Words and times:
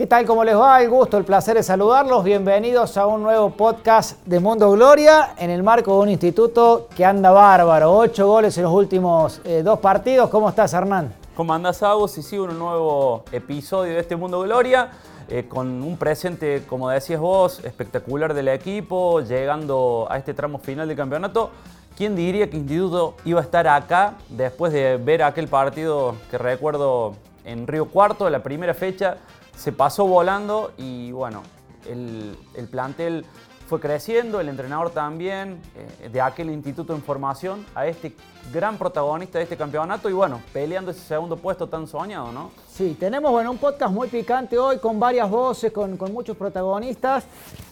¿Qué 0.00 0.06
tal? 0.06 0.24
¿Cómo 0.24 0.42
les 0.44 0.56
va? 0.56 0.80
El 0.80 0.88
gusto, 0.88 1.18
el 1.18 1.26
placer 1.26 1.58
de 1.58 1.62
saludarlos. 1.62 2.24
Bienvenidos 2.24 2.96
a 2.96 3.06
un 3.06 3.22
nuevo 3.22 3.50
podcast 3.50 4.18
de 4.24 4.40
Mundo 4.40 4.70
Gloria 4.72 5.34
en 5.36 5.50
el 5.50 5.62
marco 5.62 5.92
de 5.94 6.00
un 6.00 6.08
instituto 6.08 6.88
que 6.96 7.04
anda 7.04 7.30
bárbaro. 7.30 7.92
Ocho 7.94 8.26
goles 8.26 8.56
en 8.56 8.64
los 8.64 8.72
últimos 8.72 9.42
eh, 9.44 9.60
dos 9.62 9.78
partidos. 9.78 10.30
¿Cómo 10.30 10.48
estás, 10.48 10.72
Hernán? 10.72 11.12
¿Cómo 11.36 11.52
andás, 11.52 11.82
Agus? 11.82 12.16
Y 12.16 12.22
sigo 12.22 12.44
un 12.44 12.58
nuevo 12.58 13.24
episodio 13.30 13.92
de 13.92 14.00
este 14.00 14.16
Mundo 14.16 14.40
Gloria. 14.40 14.88
eh, 15.28 15.44
con 15.46 15.82
un 15.82 15.98
presente, 15.98 16.64
como 16.66 16.88
decías 16.88 17.20
vos, 17.20 17.62
espectacular 17.62 18.32
del 18.32 18.48
equipo, 18.48 19.20
llegando 19.20 20.06
a 20.08 20.16
este 20.16 20.32
tramo 20.32 20.56
final 20.56 20.88
del 20.88 20.96
campeonato. 20.96 21.50
¿Quién 21.94 22.16
diría 22.16 22.48
que 22.48 22.56
Instituto 22.56 23.16
iba 23.26 23.40
a 23.40 23.42
estar 23.42 23.68
acá 23.68 24.14
después 24.30 24.72
de 24.72 24.96
ver 24.96 25.22
aquel 25.22 25.46
partido 25.46 26.14
que 26.30 26.38
recuerdo 26.38 27.16
en 27.44 27.66
Río 27.66 27.84
Cuarto, 27.84 28.30
la 28.30 28.42
primera 28.42 28.72
fecha? 28.72 29.18
Se 29.60 29.72
pasó 29.72 30.06
volando 30.06 30.72
y 30.78 31.12
bueno, 31.12 31.42
el, 31.86 32.34
el 32.54 32.66
plantel 32.66 33.26
fue 33.66 33.78
creciendo, 33.78 34.40
el 34.40 34.48
entrenador 34.48 34.88
también, 34.88 35.60
eh, 35.76 36.08
de 36.08 36.20
aquel 36.22 36.48
instituto 36.48 36.94
en 36.94 37.02
formación 37.02 37.66
a 37.74 37.86
este 37.86 38.16
gran 38.54 38.78
protagonista 38.78 39.36
de 39.36 39.44
este 39.44 39.58
campeonato 39.58 40.08
y 40.08 40.14
bueno, 40.14 40.40
peleando 40.54 40.92
ese 40.92 41.02
segundo 41.02 41.36
puesto 41.36 41.68
tan 41.68 41.86
soñado, 41.86 42.32
¿no? 42.32 42.52
Sí, 42.72 42.96
tenemos 42.98 43.30
bueno, 43.30 43.50
un 43.50 43.58
podcast 43.58 43.92
muy 43.92 44.08
picante 44.08 44.58
hoy 44.58 44.78
con 44.78 44.98
varias 44.98 45.28
voces, 45.28 45.70
con, 45.72 45.98
con 45.98 46.10
muchos 46.10 46.38
protagonistas, 46.38 47.24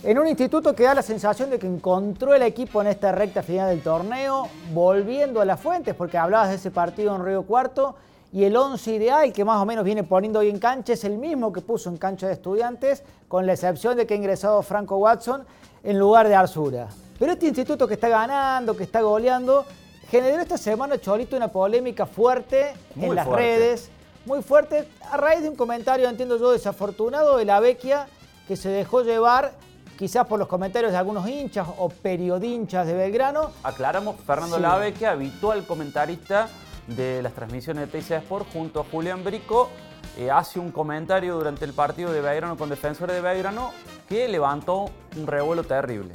en 0.03 0.19
un 0.19 0.29
instituto 0.29 0.77
que 0.77 0.83
da 0.83 0.93
la 0.93 1.03
sensación 1.03 1.49
de 1.49 1.59
que 1.59 1.67
encontró 1.67 2.35
el 2.35 2.43
equipo 2.43 2.83
en 2.83 2.89
esta 2.89 3.13
recta 3.13 3.43
final 3.43 3.71
del 3.71 3.81
torneo, 3.81 4.47
volviendo 4.75 5.41
a 5.41 5.47
las 5.47 5.59
fuentes, 5.59 5.95
porque 5.95 6.19
hablabas 6.19 6.51
de 6.51 6.57
ese 6.57 6.71
partido 6.71 7.17
en 7.17 7.25
Río 7.25 7.45
Cuarto, 7.45 7.97
y 8.33 8.45
el 8.45 8.57
11 8.57 8.95
ideal 8.95 9.33
que 9.33 9.45
más 9.45 9.61
o 9.61 9.65
menos 9.65 9.85
viene 9.85 10.05
poniendo 10.05 10.41
hoy 10.41 10.51
en 10.51 10.59
cancha 10.59 10.93
es 10.93 11.05
el 11.05 11.17
mismo 11.19 11.53
que 11.53 11.61
puso 11.61 11.89
en 11.89 11.97
cancha 11.97 12.27
de 12.27 12.35
estudiantes, 12.35 13.03
con 13.27 13.47
la 13.47 13.53
excepción 13.55 13.97
de 13.97 14.07
que 14.07 14.15
ha 14.15 14.17
ingresado 14.17 14.63
Franco 14.63 14.97
Watson 14.97 15.45
en 15.83 15.99
lugar 15.99 16.29
de 16.29 16.35
Arzura. 16.35 16.89
Pero 17.19 17.33
este 17.33 17.47
instituto 17.47 17.89
que 17.89 17.95
está 17.95 18.09
ganando, 18.09 18.77
que 18.77 18.85
está 18.85 19.01
goleando, 19.01 19.65
generó 20.11 20.41
esta 20.41 20.59
semana, 20.59 20.99
Cholito, 20.99 21.37
una 21.37 21.49
polémica 21.49 22.07
fuerte 22.07 22.75
Muy 22.95 23.09
en 23.11 23.15
las 23.15 23.27
fuerte. 23.27 23.43
redes, 23.43 23.91
muy 24.27 24.43
fuerte, 24.43 24.89
a 25.11 25.17
raíz 25.17 25.43
de 25.43 25.49
un 25.49 25.57
comentario, 25.57 26.09
entiendo 26.09 26.39
yo, 26.39 26.51
desafortunado 26.53 27.39
de 27.39 27.45
la 27.47 27.61
Vecchia, 27.61 28.07
que 28.47 28.57
se 28.57 28.69
dejó 28.69 29.03
llevar 29.03 29.53
quizás 29.99 30.27
por 30.27 30.39
los 30.39 30.49
comentarios 30.49 30.93
de 30.93 30.99
algunos 30.99 31.27
hinchas 31.29 31.67
o 31.79 31.89
periodinchas 31.89 32.87
de 32.87 32.93
Belgrano, 32.95 33.51
Aclaramos, 33.65 34.17
Fernando 34.25 34.57
Sí. 34.57 34.63
Lavecchia, 34.63 35.11
habitual 35.13 35.65
comentarista 35.67 36.49
de 36.89 37.23
las 37.23 37.33
transmisiones 37.35 37.91
de 37.91 37.99
TIC 37.99 38.11
Sport 38.13 38.47
junto 38.53 38.81
a 38.81 38.85
Julián 38.85 39.23
Brico, 39.23 39.71
eh, 40.17 40.31
hace 40.31 40.59
un 40.59 40.73
comentario 40.73 41.37
durante 41.37 41.65
el 41.65 41.73
partido 41.73 42.13
de 42.13 42.21
Belgrano 42.21 42.57
con 42.57 42.69
Defensores 42.69 43.15
de 43.15 43.23
Belgrano 43.23 43.73
que 44.09 44.27
levantó 44.27 44.91
un 45.17 45.27
revuelo 45.27 45.63
terrible. 45.65 46.13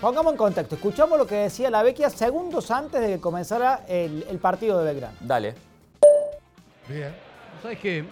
Pongamos 0.00 0.32
en 0.32 0.38
contexto, 0.38 0.74
escuchamos 0.74 1.18
lo 1.18 1.26
que 1.26 1.36
decía 1.36 1.70
la 1.70 1.82
Vecchia 1.82 2.10
segundos 2.10 2.70
antes 2.70 3.00
de 3.00 3.08
que 3.08 3.20
comenzara 3.20 3.84
el, 3.88 4.24
el 4.28 4.38
partido 4.38 4.78
de 4.78 4.84
Belgrano. 4.84 5.16
Dale. 5.20 5.54
Bien. 6.86 7.14
Sabes 7.62 7.78
que 7.78 8.04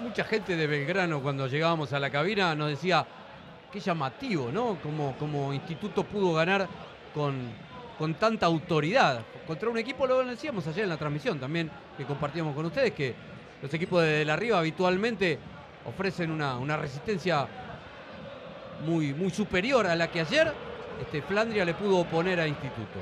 mucha 0.00 0.24
gente 0.24 0.56
de 0.56 0.66
Belgrano 0.66 1.22
cuando 1.22 1.46
llegábamos 1.46 1.92
a 1.92 1.98
la 1.98 2.10
cabina 2.10 2.54
nos 2.54 2.70
decía 2.70 3.06
qué 3.72 3.80
llamativo, 3.80 4.50
¿no? 4.52 4.78
Como, 4.82 5.16
como 5.18 5.52
instituto 5.52 6.04
pudo 6.04 6.34
ganar 6.34 6.68
con, 7.14 7.52
con 8.00 8.14
tanta 8.14 8.46
autoridad. 8.46 9.20
Contra 9.46 9.68
un 9.68 9.76
equipo, 9.76 10.06
lo 10.06 10.24
decíamos 10.24 10.66
ayer 10.66 10.84
en 10.84 10.88
la 10.88 10.96
transmisión 10.96 11.38
también, 11.38 11.70
que 11.98 12.06
compartíamos 12.06 12.54
con 12.54 12.64
ustedes, 12.64 12.92
que 12.94 13.14
los 13.60 13.72
equipos 13.74 14.02
de 14.02 14.24
la 14.24 14.32
arriba 14.32 14.58
habitualmente 14.58 15.38
ofrecen 15.84 16.30
una, 16.30 16.76
resistencia 16.78 17.46
muy, 18.86 19.12
muy 19.12 19.28
superior 19.28 19.86
a 19.86 19.94
la 19.94 20.10
que 20.10 20.20
ayer 20.22 20.50
este, 21.02 21.20
Flandria 21.20 21.62
le 21.66 21.74
pudo 21.74 21.98
oponer 21.98 22.40
a 22.40 22.46
Instituto. 22.46 22.98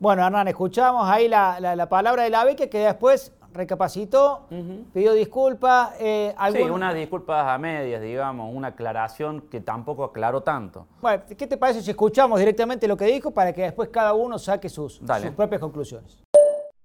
Bueno, 0.00 0.26
Hernán, 0.26 0.48
escuchamos 0.48 1.08
ahí 1.08 1.28
la, 1.28 1.60
la- 1.60 1.76
la 1.76 1.88
palabra 1.88 2.24
de 2.24 2.30
la 2.30 2.44
Vecchia 2.44 2.68
que 2.68 2.78
después 2.78 3.32
recapacitó, 3.56 4.46
pidió 4.92 5.12
disculpas. 5.14 5.94
eh, 6.00 6.34
Sí, 6.52 6.62
unas 6.62 6.94
disculpas 6.94 7.46
a 7.46 7.58
medias, 7.58 8.00
digamos, 8.02 8.54
una 8.54 8.68
aclaración 8.68 9.42
que 9.42 9.60
tampoco 9.60 10.04
aclaró 10.04 10.42
tanto. 10.42 10.86
Bueno, 11.00 11.24
¿qué 11.36 11.46
te 11.46 11.56
parece 11.56 11.82
si 11.82 11.90
escuchamos 11.90 12.38
directamente 12.38 12.86
lo 12.86 12.96
que 12.96 13.06
dijo 13.06 13.30
para 13.32 13.52
que 13.52 13.62
después 13.62 13.88
cada 13.88 14.14
uno 14.14 14.38
saque 14.38 14.68
sus, 14.68 14.94
sus 14.94 15.30
propias 15.34 15.60
conclusiones? 15.60 16.22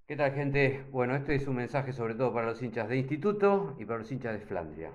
¿Qué 0.07 0.15
tal 0.17 0.31
gente? 0.33 0.85
Bueno, 0.91 1.15
este 1.15 1.35
es 1.35 1.47
un 1.47 1.55
mensaje 1.55 1.93
sobre 1.93 2.15
todo 2.15 2.33
para 2.33 2.47
los 2.47 2.61
hinchas 2.61 2.89
de 2.89 2.97
instituto 2.97 3.75
y 3.79 3.85
para 3.85 3.99
los 3.99 4.11
hinchas 4.11 4.33
de 4.33 4.39
Flandria. 4.45 4.91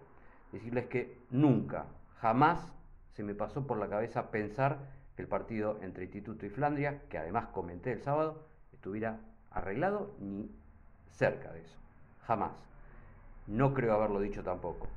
Decirles 0.52 0.86
que 0.86 1.18
nunca, 1.30 1.86
jamás 2.20 2.72
se 3.14 3.22
me 3.22 3.34
pasó 3.34 3.66
por 3.66 3.78
la 3.78 3.88
cabeza 3.88 4.30
pensar 4.30 4.78
que 5.16 5.22
el 5.22 5.28
partido 5.28 5.78
entre 5.82 6.04
instituto 6.04 6.44
y 6.44 6.50
Flandria, 6.50 7.00
que 7.08 7.16
además 7.16 7.46
comenté 7.46 7.92
el 7.92 8.02
sábado, 8.02 8.42
estuviera 8.74 9.18
arreglado 9.50 10.10
ni 10.20 10.50
cerca 11.16 11.52
de 11.52 11.60
eso. 11.60 11.76
Jamás. 12.26 12.52
No 13.46 13.74
creo 13.74 13.94
haberlo 13.94 14.20
dicho 14.20 14.42
tampoco. 14.42 14.88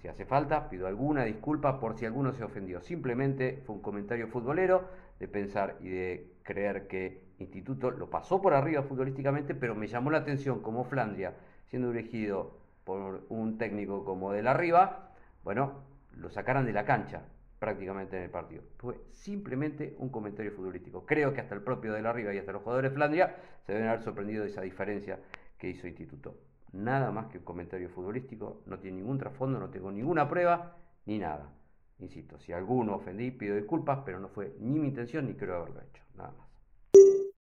Si 0.00 0.08
hace 0.08 0.24
falta, 0.24 0.70
pido 0.70 0.86
alguna 0.86 1.24
disculpa 1.24 1.78
por 1.78 1.98
si 1.98 2.06
alguno 2.06 2.32
se 2.32 2.44
ofendió. 2.44 2.80
Simplemente 2.80 3.62
fue 3.66 3.76
un 3.76 3.82
comentario 3.82 4.28
futbolero 4.28 4.88
de 5.18 5.28
pensar 5.28 5.76
y 5.80 5.88
de 5.88 6.32
creer 6.42 6.86
que 6.86 7.30
Instituto 7.38 7.90
lo 7.90 8.10
pasó 8.10 8.40
por 8.40 8.54
arriba 8.54 8.82
futbolísticamente, 8.82 9.54
pero 9.54 9.74
me 9.74 9.86
llamó 9.86 10.10
la 10.10 10.18
atención 10.18 10.60
como 10.60 10.84
Flandria, 10.84 11.34
siendo 11.66 11.90
dirigido 11.90 12.58
por 12.84 13.24
un 13.28 13.56
técnico 13.56 14.04
como 14.04 14.32
del 14.32 14.46
arriba, 14.46 15.10
bueno, 15.42 15.82
lo 16.16 16.28
sacaran 16.28 16.66
de 16.66 16.72
la 16.72 16.84
cancha 16.84 17.22
prácticamente 17.58 18.16
en 18.16 18.24
el 18.24 18.30
partido. 18.30 18.62
Fue 18.78 19.00
simplemente 19.10 19.94
un 19.98 20.08
comentario 20.08 20.52
futbolístico. 20.52 21.04
Creo 21.06 21.32
que 21.32 21.40
hasta 21.40 21.54
el 21.54 21.62
propio 21.62 21.92
del 21.92 22.06
arriba 22.06 22.34
y 22.34 22.38
hasta 22.38 22.52
los 22.52 22.62
jugadores 22.62 22.90
de 22.90 22.94
Flandria 22.94 23.36
se 23.66 23.72
deben 23.72 23.88
haber 23.88 24.02
sorprendido 24.02 24.44
de 24.44 24.50
esa 24.50 24.62
diferencia 24.62 25.18
que 25.60 25.68
hizo 25.68 25.86
Instituto. 25.86 26.34
Nada 26.72 27.10
más 27.12 27.26
que 27.26 27.38
un 27.38 27.44
comentario 27.44 27.88
futbolístico, 27.90 28.62
no 28.66 28.78
tiene 28.78 28.98
ningún 28.98 29.18
trasfondo, 29.18 29.58
no 29.58 29.68
tengo 29.70 29.92
ninguna 29.92 30.28
prueba 30.28 30.76
ni 31.06 31.18
nada. 31.18 31.50
Insisto, 31.98 32.38
si 32.38 32.52
alguno 32.52 32.96
ofendí, 32.96 33.30
pido 33.30 33.56
disculpas, 33.56 34.00
pero 34.04 34.18
no 34.18 34.28
fue 34.28 34.56
ni 34.58 34.78
mi 34.78 34.88
intención 34.88 35.26
ni 35.26 35.34
creo 35.34 35.56
haberlo 35.56 35.80
hecho. 35.80 36.02
Nada 36.16 36.32
más. 36.36 36.50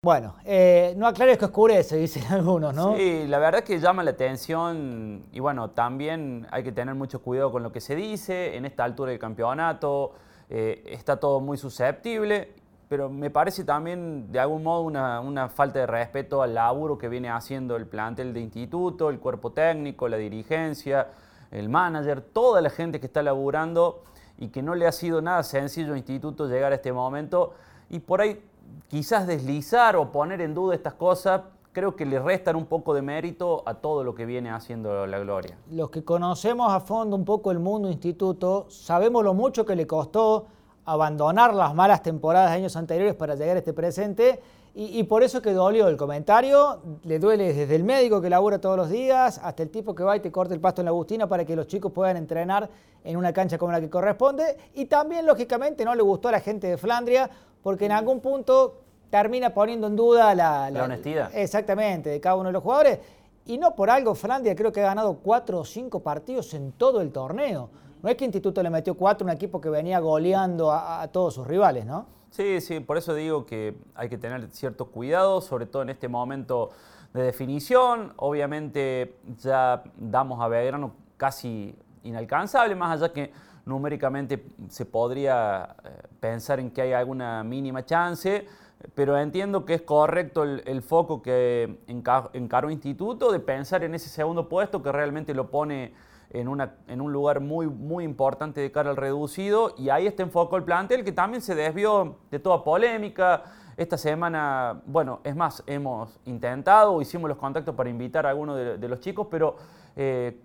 Bueno, 0.02 0.36
eh, 0.44 0.94
no 0.96 1.06
aclares 1.06 1.38
que 1.38 1.44
oscurece, 1.44 1.96
dicen 1.96 2.24
algunos, 2.30 2.74
¿no? 2.74 2.96
Sí, 2.96 3.26
la 3.26 3.38
verdad 3.38 3.62
que 3.62 3.78
llama 3.78 4.02
la 4.02 4.12
atención 4.12 5.26
y 5.32 5.40
bueno, 5.40 5.70
también 5.70 6.46
hay 6.50 6.62
que 6.62 6.72
tener 6.72 6.94
mucho 6.94 7.20
cuidado 7.20 7.52
con 7.52 7.62
lo 7.62 7.72
que 7.72 7.80
se 7.80 7.94
dice 7.94 8.56
en 8.56 8.64
esta 8.64 8.84
altura 8.84 9.10
del 9.10 9.20
campeonato, 9.20 10.14
eh, 10.48 10.84
está 10.86 11.18
todo 11.18 11.40
muy 11.40 11.58
susceptible, 11.58 12.54
pero 12.88 13.10
me 13.10 13.30
parece 13.30 13.64
también 13.64 14.32
de 14.32 14.40
algún 14.40 14.62
modo 14.62 14.82
una, 14.82 15.48
falta 15.50 15.80
de 15.80 15.86
respeto 15.86 16.42
al 16.42 16.54
laburo 16.54 16.96
que 16.96 17.08
viene 17.08 17.28
haciendo 17.28 17.76
el 17.76 17.86
plantel 17.86 18.32
de 18.32 18.40
instituto, 18.40 19.10
el 19.10 19.18
cuerpo 19.18 19.52
técnico, 19.52 20.08
la 20.08 20.16
dirigencia, 20.16 21.08
el 21.50 21.68
manager, 21.68 22.22
toda 22.22 22.60
la 22.60 22.70
gente 22.70 22.98
que 22.98 23.06
está 23.06 23.22
laburando 23.22 24.02
y 24.38 24.48
que 24.48 24.62
no 24.62 24.74
le 24.74 24.86
ha 24.86 24.92
sido 24.92 25.20
nada 25.20 25.42
sencillo 25.42 25.94
a 25.94 25.96
instituto 25.98 26.46
llegar 26.46 26.72
a 26.72 26.76
este 26.76 26.92
momento 26.92 27.52
y 27.90 27.98
por 27.98 28.22
ahí 28.22 28.42
quizás 28.88 29.26
deslizar 29.26 29.96
o 29.96 30.10
poner 30.10 30.40
en 30.40 30.54
duda 30.54 30.74
estas 30.74 30.94
cosas, 30.94 31.42
creo 31.72 31.94
que 31.94 32.06
le 32.06 32.18
restan 32.18 32.56
un 32.56 32.66
poco 32.66 32.94
de 32.94 33.02
mérito 33.02 33.62
a 33.66 33.74
todo 33.74 34.02
lo 34.02 34.14
que 34.14 34.24
viene 34.24 34.50
haciendo 34.50 35.06
la 35.06 35.18
Gloria. 35.18 35.58
Los 35.70 35.90
que 35.90 36.04
conocemos 36.04 36.72
a 36.72 36.80
fondo 36.80 37.16
un 37.16 37.24
poco 37.24 37.50
el 37.50 37.58
mundo 37.58 37.90
instituto, 37.90 38.66
sabemos 38.70 39.22
lo 39.24 39.34
mucho 39.34 39.66
que 39.66 39.76
le 39.76 39.86
costó 39.86 40.46
abandonar 40.92 41.54
las 41.54 41.74
malas 41.74 42.02
temporadas 42.02 42.50
de 42.50 42.56
años 42.56 42.76
anteriores 42.76 43.14
para 43.14 43.34
llegar 43.34 43.56
a 43.56 43.58
este 43.58 43.72
presente 43.72 44.40
y, 44.74 44.98
y 44.98 45.02
por 45.04 45.22
eso 45.22 45.42
que 45.42 45.52
dolió 45.52 45.88
el 45.88 45.96
comentario, 45.96 46.80
le 47.04 47.18
duele 47.18 47.52
desde 47.52 47.74
el 47.76 47.84
médico 47.84 48.20
que 48.20 48.30
labura 48.30 48.58
todos 48.58 48.76
los 48.76 48.88
días 48.88 49.40
hasta 49.42 49.62
el 49.62 49.70
tipo 49.70 49.94
que 49.94 50.04
va 50.04 50.16
y 50.16 50.20
te 50.20 50.30
corta 50.30 50.54
el 50.54 50.60
pasto 50.60 50.80
en 50.80 50.86
la 50.86 50.90
Agustina 50.90 51.28
para 51.28 51.44
que 51.44 51.54
los 51.56 51.66
chicos 51.66 51.92
puedan 51.92 52.16
entrenar 52.16 52.70
en 53.04 53.16
una 53.16 53.32
cancha 53.32 53.58
como 53.58 53.72
la 53.72 53.80
que 53.80 53.90
corresponde 53.90 54.56
y 54.74 54.86
también 54.86 55.26
lógicamente 55.26 55.84
no 55.84 55.94
le 55.94 56.02
gustó 56.02 56.28
a 56.28 56.32
la 56.32 56.40
gente 56.40 56.66
de 56.68 56.76
Flandria 56.76 57.28
porque 57.62 57.86
en 57.86 57.92
algún 57.92 58.20
punto 58.20 58.76
termina 59.10 59.50
poniendo 59.50 59.86
en 59.86 59.96
duda 59.96 60.34
la, 60.34 60.70
La 60.70 60.84
honestidad. 60.84 61.30
Exactamente, 61.34 62.10
de 62.10 62.20
cada 62.20 62.36
uno 62.36 62.48
de 62.48 62.52
los 62.52 62.62
jugadores. 62.62 62.98
Y 63.46 63.58
no 63.58 63.74
por 63.74 63.90
algo, 63.90 64.14
Flandia 64.14 64.54
creo 64.54 64.72
que 64.72 64.80
ha 64.80 64.84
ganado 64.84 65.18
cuatro 65.22 65.60
o 65.60 65.64
cinco 65.64 66.00
partidos 66.00 66.52
en 66.54 66.72
todo 66.72 67.00
el 67.00 67.12
torneo. 67.12 67.70
No 68.02 68.08
es 68.08 68.16
que 68.16 68.24
Instituto 68.24 68.62
le 68.62 68.70
metió 68.70 68.94
cuatro 68.94 69.26
a 69.26 69.30
un 69.30 69.36
equipo 69.36 69.60
que 69.60 69.70
venía 69.70 69.98
goleando 69.98 70.70
a, 70.72 71.06
todos 71.08 71.34
sus 71.34 71.46
rivales, 71.46 71.84
¿no? 71.84 72.06
Sí, 72.30 72.60
sí, 72.60 72.80
por 72.80 72.96
eso 72.96 73.14
digo 73.14 73.46
que 73.46 73.74
hay 73.94 74.08
que 74.08 74.18
tener 74.18 74.48
cierto 74.50 74.86
cuidado, 74.86 75.40
sobre 75.40 75.66
todo 75.66 75.82
en 75.82 75.88
este 75.88 76.08
momento 76.08 76.70
de 77.12 77.22
definición. 77.22 78.12
Obviamente 78.16 79.16
ya 79.38 79.82
damos 79.96 80.40
a 80.40 80.48
Belgrano 80.48 80.92
casi 81.16 81.74
inalcanzable, 82.04 82.74
más 82.74 83.00
allá 83.00 83.12
que 83.12 83.32
numéricamente 83.64 84.44
se 84.68 84.84
podría 84.84 85.76
eh, 85.84 85.88
pensar 86.20 86.60
en 86.60 86.70
que 86.70 86.82
hay 86.82 86.92
alguna 86.92 87.42
mínima 87.42 87.84
chance, 87.84 88.46
pero 88.94 89.18
entiendo 89.18 89.64
que 89.64 89.74
es 89.74 89.82
correcto 89.82 90.44
el, 90.44 90.82
foco 90.82 91.20
que 91.20 91.80
encaró 91.88 92.70
Instituto 92.70 93.32
de 93.32 93.40
pensar 93.40 93.82
en 93.82 93.94
ese 93.94 94.08
segundo 94.08 94.48
puesto 94.48 94.82
que 94.82 94.92
realmente 94.92 95.34
lo 95.34 95.50
pone 95.50 95.92
en, 96.30 96.48
en 96.88 97.00
un 97.00 97.12
lugar 97.12 97.40
muy, 97.40 98.04
importante 98.04 98.60
de 98.60 98.70
cara 98.70 98.90
al 98.90 98.96
reducido 98.96 99.74
y 99.78 99.88
ahí 99.90 100.06
está 100.06 100.22
enfocado 100.22 100.56
el 100.56 100.64
plantel 100.64 101.04
que 101.04 101.12
también 101.12 101.42
se 101.42 101.54
desvió 101.54 102.16
de 102.30 102.38
toda 102.38 102.64
polémica. 102.64 103.44
Esta 103.76 103.96
semana, 103.96 104.82
bueno, 104.86 105.20
es 105.22 105.36
más, 105.36 105.62
hemos 105.66 106.18
intentado, 106.24 107.00
hicimos 107.00 107.28
los 107.28 107.38
contactos 107.38 107.74
para 107.74 107.88
invitar 107.88 108.26
a 108.26 108.30
algunos 108.30 108.56
de, 108.56 108.88
los 108.88 109.00
chicos, 109.00 109.28
pero 109.30 109.56
eh, 109.94 110.40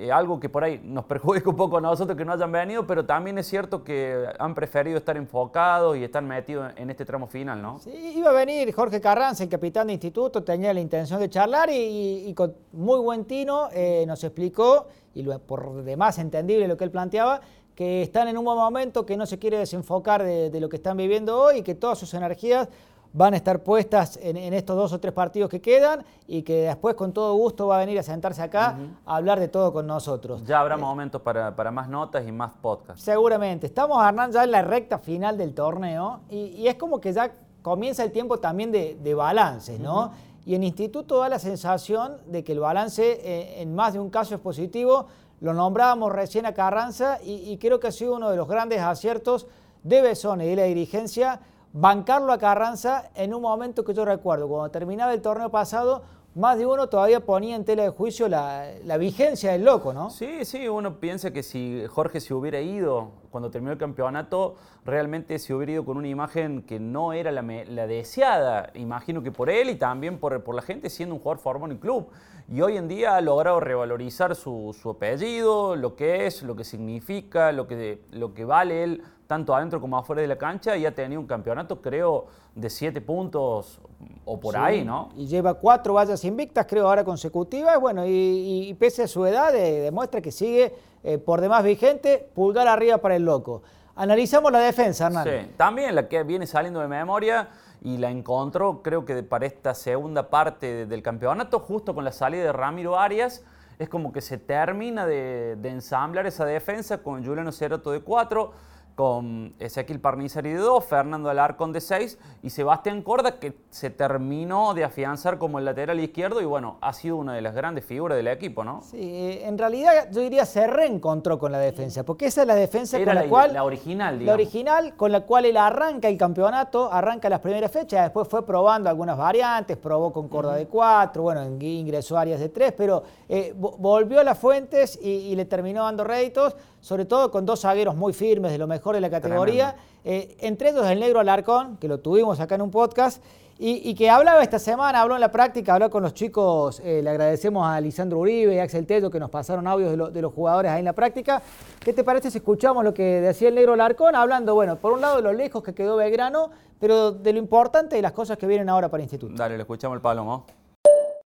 eh, 0.00 0.12
algo 0.12 0.38
que 0.38 0.48
por 0.48 0.62
ahí 0.62 0.80
nos 0.84 1.04
perjudica 1.06 1.50
un 1.50 1.56
poco 1.56 1.78
a 1.78 1.80
nosotros 1.80 2.16
que 2.16 2.24
no 2.24 2.32
hayan 2.32 2.52
venido, 2.52 2.86
pero 2.86 3.04
también 3.04 3.36
es 3.38 3.48
cierto 3.48 3.82
que 3.82 4.26
han 4.38 4.54
preferido 4.54 4.96
estar 4.96 5.16
enfocados 5.16 5.96
y 5.96 6.04
estar 6.04 6.22
metidos 6.22 6.72
en 6.76 6.90
este 6.90 7.04
tramo 7.04 7.26
final, 7.26 7.60
¿no? 7.60 7.80
Sí, 7.80 7.90
iba 8.16 8.30
a 8.30 8.32
venir 8.32 8.72
Jorge 8.72 9.00
Carranza, 9.00 9.42
el 9.42 9.48
capitán 9.48 9.88
de 9.88 9.94
instituto, 9.94 10.44
tenía 10.44 10.72
la 10.72 10.80
intención 10.80 11.18
de 11.18 11.28
charlar 11.28 11.68
y, 11.72 12.32
con 12.34 12.54
muy 12.72 13.00
buen 13.00 13.24
tino 13.24 13.68
eh, 13.72 14.04
nos 14.06 14.22
explicó, 14.22 14.86
y 15.14 15.22
lo, 15.22 15.36
por 15.40 15.82
demás 15.82 16.18
entendible 16.18 16.68
lo 16.68 16.76
que 16.76 16.84
él 16.84 16.90
planteaba, 16.90 17.40
que 17.74 18.02
están 18.02 18.28
en 18.28 18.38
un 18.38 18.44
buen 18.44 18.56
momento, 18.56 19.04
que 19.04 19.16
no 19.16 19.26
se 19.26 19.38
quiere 19.38 19.58
desenfocar 19.58 20.22
de, 20.22 20.50
de 20.50 20.60
lo 20.60 20.68
que 20.68 20.76
están 20.76 20.96
viviendo 20.96 21.40
hoy 21.40 21.58
y 21.58 21.62
que 21.62 21.74
todas 21.74 21.98
sus 21.98 22.14
energías 22.14 22.68
van 23.12 23.34
a 23.34 23.36
estar 23.36 23.62
puestas 23.62 24.18
en, 24.22 24.36
estos 24.52 24.76
dos 24.76 24.92
o 24.92 25.00
tres 25.00 25.12
partidos 25.12 25.50
que 25.50 25.60
quedan 25.60 26.04
y 26.26 26.42
que 26.42 26.62
después 26.62 26.94
con 26.94 27.12
todo 27.12 27.34
gusto 27.34 27.66
va 27.66 27.76
a 27.76 27.78
venir 27.80 27.98
a 27.98 28.02
sentarse 28.02 28.42
acá 28.42 28.76
a 29.06 29.16
hablar 29.16 29.40
de 29.40 29.48
todo 29.48 29.72
con 29.72 29.86
nosotros. 29.86 30.44
Ya 30.44 30.60
habrá 30.60 30.76
momentos 30.76 31.22
para, 31.22 31.70
más 31.70 31.88
notas 31.88 32.26
y 32.26 32.32
más 32.32 32.52
podcasts. 32.60 33.02
Seguramente. 33.02 33.66
Estamos, 33.66 34.04
Hernán, 34.06 34.32
ya 34.32 34.44
en 34.44 34.50
la 34.50 34.62
recta 34.62 34.98
final 34.98 35.38
del 35.38 35.54
torneo 35.54 36.20
y, 36.30 36.66
es 36.66 36.74
como 36.74 37.00
que 37.00 37.12
ya 37.12 37.32
comienza 37.62 38.04
el 38.04 38.12
tiempo 38.12 38.38
también 38.38 38.70
de, 38.70 38.98
de 39.02 39.14
balances, 39.14 39.80
¿no? 39.80 40.12
Y 40.44 40.54
en 40.54 40.62
Instituto 40.62 41.18
da 41.18 41.28
la 41.28 41.38
sensación 41.38 42.16
de 42.26 42.42
que 42.42 42.52
el 42.52 42.60
balance 42.60 43.20
eh, 43.22 43.60
en 43.60 43.74
más 43.74 43.92
de 43.92 44.00
un 44.00 44.08
caso 44.08 44.34
es 44.34 44.40
positivo. 44.40 45.06
Lo 45.40 45.52
nombrábamos 45.52 46.10
recién 46.10 46.46
a 46.46 46.54
Carranza 46.54 47.18
y, 47.22 47.50
y 47.50 47.58
creo 47.58 47.78
que 47.78 47.88
ha 47.88 47.92
sido 47.92 48.16
uno 48.16 48.30
de 48.30 48.36
los 48.36 48.48
grandes 48.48 48.80
aciertos 48.80 49.46
de 49.82 50.00
Besone 50.00 50.46
y 50.46 50.50
de 50.50 50.56
la 50.56 50.62
dirigencia 50.62 51.40
bancarlo 51.72 52.32
a 52.32 52.38
Carranza 52.38 53.10
en 53.14 53.34
un 53.34 53.42
momento 53.42 53.84
que 53.84 53.94
yo 53.94 54.04
recuerdo, 54.04 54.48
cuando 54.48 54.70
terminaba 54.70 55.12
el 55.12 55.22
torneo 55.22 55.50
pasado, 55.50 56.02
más 56.34 56.58
de 56.58 56.66
uno 56.66 56.88
todavía 56.88 57.20
ponía 57.20 57.56
en 57.56 57.64
tela 57.64 57.82
de 57.82 57.88
juicio 57.90 58.28
la, 58.28 58.96
vigencia 58.98 59.52
del 59.52 59.64
loco, 59.64 59.92
¿no? 59.92 60.10
Sí, 60.10 60.44
sí, 60.44 60.68
uno 60.68 61.00
piensa 61.00 61.32
que 61.32 61.42
si 61.42 61.84
Jorge 61.88 62.20
se 62.20 62.32
hubiera 62.32 62.60
ido 62.60 63.10
cuando 63.38 63.52
terminó 63.52 63.70
el 63.72 63.78
campeonato, 63.78 64.56
realmente 64.84 65.38
se 65.38 65.54
hubiera 65.54 65.70
ido 65.74 65.84
con 65.84 65.96
una 65.96 66.08
imagen 66.08 66.62
que 66.62 66.80
no 66.80 67.12
era 67.12 67.30
la, 67.30 67.86
deseada, 67.86 68.72
imagino 68.74 69.22
que 69.22 69.30
por 69.30 69.48
él 69.48 69.70
y 69.70 69.76
también 69.76 70.18
por, 70.18 70.42
por, 70.42 70.56
la 70.56 70.62
gente 70.62 70.90
siendo 70.90 71.14
un 71.14 71.20
jugador 71.20 71.38
formado 71.38 71.66
en 71.66 71.72
el 71.76 71.78
club. 71.78 72.08
Y 72.50 72.62
hoy 72.62 72.76
en 72.76 72.88
día 72.88 73.14
ha 73.14 73.20
logrado 73.20 73.60
revalorizar 73.60 74.34
su, 74.34 74.76
su 74.76 74.90
apellido, 74.90 75.76
lo 75.76 75.94
que 75.94 76.26
es, 76.26 76.42
lo 76.42 76.56
que 76.56 76.64
significa, 76.64 77.52
lo 77.52 77.68
que, 77.68 78.00
lo 78.10 78.34
que 78.34 78.44
vale 78.44 78.82
él 78.82 79.04
tanto 79.28 79.54
adentro 79.54 79.80
como 79.80 79.96
afuera 79.96 80.22
de 80.22 80.26
la 80.26 80.38
cancha 80.38 80.76
y 80.76 80.84
ha 80.84 80.92
tenido 80.92 81.20
un 81.20 81.26
campeonato, 81.28 81.80
creo, 81.80 82.26
de 82.56 82.68
siete 82.70 83.00
puntos 83.00 83.78
o 84.24 84.40
por 84.40 84.56
ahí, 84.56 84.84
¿no? 84.84 85.10
Y 85.16 85.26
lleva 85.26 85.54
cuatro 85.54 85.94
vallas 85.94 86.24
invictas, 86.24 86.66
creo, 86.66 86.88
ahora 86.88 87.04
consecutivas. 87.04 87.78
Bueno, 87.78 88.04
y, 88.06 88.74
pese 88.80 89.02
a 89.02 89.06
su 89.06 89.24
edad, 89.26 89.54
eh, 89.54 89.80
demuestra 89.80 90.20
que 90.22 90.32
sigue 90.32 90.74
eh, 91.02 91.18
por 91.18 91.40
demás 91.40 91.62
vigente, 91.64 92.28
pulgar 92.34 92.68
arriba 92.68 92.98
para 92.98 93.16
el 93.16 93.24
loco. 93.24 93.62
Analizamos 93.96 94.52
la 94.52 94.60
defensa, 94.60 95.06
Hernán. 95.06 95.24
Sí, 95.24 95.52
también 95.56 95.94
la 95.94 96.08
que 96.08 96.22
viene 96.22 96.46
saliendo 96.46 96.80
de 96.80 96.88
memoria 96.88 97.48
y 97.82 97.96
la 97.98 98.10
encontró, 98.10 98.82
creo 98.82 99.04
que 99.04 99.22
para 99.22 99.46
esta 99.46 99.74
segunda 99.74 100.30
parte 100.30 100.86
del 100.86 101.02
campeonato, 101.02 101.60
justo 101.60 101.94
con 101.94 102.04
la 102.04 102.12
salida 102.12 102.44
de 102.44 102.52
Ramiro 102.52 102.98
Arias. 102.98 103.44
Es 103.78 103.88
como 103.88 104.12
que 104.12 104.20
se 104.20 104.38
termina 104.38 105.06
de, 105.06 105.52
ensamblar 105.62 106.26
esa 106.26 106.44
defensa 106.44 106.98
con 106.98 107.24
Juliano 107.24 107.52
Ceroto 107.52 107.92
de 107.92 108.00
cuatro 108.00 108.52
con 108.98 109.54
Ezequiel 109.60 110.00
Parnizari 110.00 110.50
de 110.50 110.58
2, 110.58 110.84
Fernando 110.84 111.30
Alarcón 111.30 111.72
de 111.72 111.80
6 111.80 112.18
y 112.42 112.50
Sebastián 112.50 113.02
Corda 113.02 113.38
que 113.38 113.54
se 113.70 113.90
terminó 113.90 114.74
de 114.74 114.82
afianzar 114.82 115.38
como 115.38 115.60
el 115.60 115.66
lateral 115.66 116.00
izquierdo 116.00 116.40
y 116.40 116.44
bueno, 116.46 116.78
ha 116.80 116.92
sido 116.92 117.14
una 117.14 117.32
de 117.32 117.40
las 117.40 117.54
grandes 117.54 117.84
figuras 117.84 118.16
del 118.16 118.26
equipo, 118.26 118.64
¿no? 118.64 118.82
Sí, 118.82 119.38
en 119.40 119.56
realidad 119.56 120.08
yo 120.10 120.20
diría 120.20 120.44
se 120.44 120.66
reencontró 120.66 121.38
con 121.38 121.52
la 121.52 121.60
defensa, 121.60 122.02
porque 122.02 122.26
esa 122.26 122.40
es 122.40 122.48
la 122.48 122.56
defensa 122.56 122.98
con 122.98 123.14
la, 123.14 123.28
cual... 123.28 123.52
La 123.52 123.62
original, 123.62 124.18
digamos. 124.18 124.26
La 124.26 124.34
original 124.34 124.96
con 124.96 125.12
la 125.12 125.20
cual 125.20 125.44
él 125.44 125.58
arranca 125.58 126.08
el 126.08 126.18
campeonato, 126.18 126.92
arranca 126.92 127.28
las 127.28 127.38
primeras 127.38 127.70
fechas, 127.70 128.02
después 128.02 128.26
fue 128.26 128.44
probando 128.44 128.90
algunas 128.90 129.16
variantes, 129.16 129.76
probó 129.76 130.12
con 130.12 130.28
Corda 130.28 130.56
de 130.56 130.66
4, 130.66 131.22
bueno, 131.22 131.44
ingresó 131.60 132.18
áreas 132.18 132.40
de 132.40 132.48
3, 132.48 132.74
pero 132.76 133.04
eh, 133.28 133.54
volvió 133.56 134.18
a 134.18 134.24
las 134.24 134.36
fuentes 134.36 134.98
y, 135.00 135.08
y 135.08 135.36
le 135.36 135.44
terminó 135.44 135.84
dando 135.84 136.02
réditos 136.02 136.56
sobre 136.80 137.04
todo 137.04 137.30
con 137.30 137.44
dos 137.44 137.62
zagueros 137.62 137.96
muy 137.96 138.12
firmes 138.12 138.52
de 138.52 138.58
lo 138.58 138.66
mejor 138.66 138.87
de 138.94 139.00
la 139.00 139.10
categoría, 139.10 139.76
eh, 140.04 140.36
entre 140.40 140.70
ellos 140.70 140.86
el 140.86 141.00
negro 141.00 141.20
Alarcón, 141.20 141.76
que 141.76 141.88
lo 141.88 141.98
tuvimos 141.98 142.40
acá 142.40 142.54
en 142.54 142.62
un 142.62 142.70
podcast, 142.70 143.22
y, 143.60 143.92
que 143.96 144.08
hablaba 144.08 144.40
esta 144.40 144.60
semana, 144.60 145.00
habló 145.00 145.16
en 145.16 145.20
la 145.20 145.32
práctica, 145.32 145.74
habló 145.74 145.90
con 145.90 146.00
los 146.00 146.14
chicos, 146.14 146.80
eh, 146.84 147.00
le 147.02 147.10
agradecemos 147.10 147.66
a 147.66 147.80
Lisandro 147.80 148.18
Uribe 148.18 148.54
y 148.54 148.58
a 148.60 148.62
Axel 148.62 148.86
Tello 148.86 149.10
que 149.10 149.18
nos 149.18 149.30
pasaron 149.30 149.66
audios 149.66 150.12
de, 150.12 150.22
los 150.22 150.32
jugadores 150.32 150.70
ahí 150.70 150.78
en 150.78 150.84
la 150.84 150.92
práctica. 150.92 151.42
¿Qué 151.80 151.92
te 151.92 152.04
parece 152.04 152.30
si 152.30 152.38
escuchamos 152.38 152.84
lo 152.84 152.94
que 152.94 153.20
decía 153.20 153.48
el 153.48 153.56
negro 153.56 153.72
Alarcón, 153.72 154.14
hablando, 154.14 154.54
bueno, 154.54 154.76
por 154.76 154.92
un 154.92 155.00
lado 155.00 155.16
de 155.16 155.22
lo 155.22 155.32
lejos 155.32 155.64
que 155.64 155.74
quedó 155.74 155.96
Belgrano, 155.96 156.50
pero 156.78 157.10
de 157.10 157.32
lo 157.32 157.40
importante 157.40 157.98
y 157.98 158.02
las 158.02 158.12
cosas 158.12 158.38
que 158.38 158.46
vienen 158.46 158.68
ahora 158.68 158.88
para 158.88 159.02
el 159.02 159.06
Instituto? 159.06 159.34
Dale, 159.34 159.56
le 159.56 159.62
escuchamos 159.62 159.96
el 159.96 160.02
palo, 160.02 160.44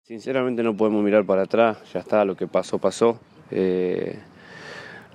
Sinceramente 0.03 0.65
no 0.65 0.77
podemos 0.77 1.05
mirar 1.05 1.25
para 1.25 1.43
atrás, 1.43 1.79
ya 1.93 2.00
está, 2.00 2.25
lo 2.25 2.35
que 2.35 2.49
pasó, 2.49 2.79
pasó. 2.79 3.21
Eh, 3.53 4.19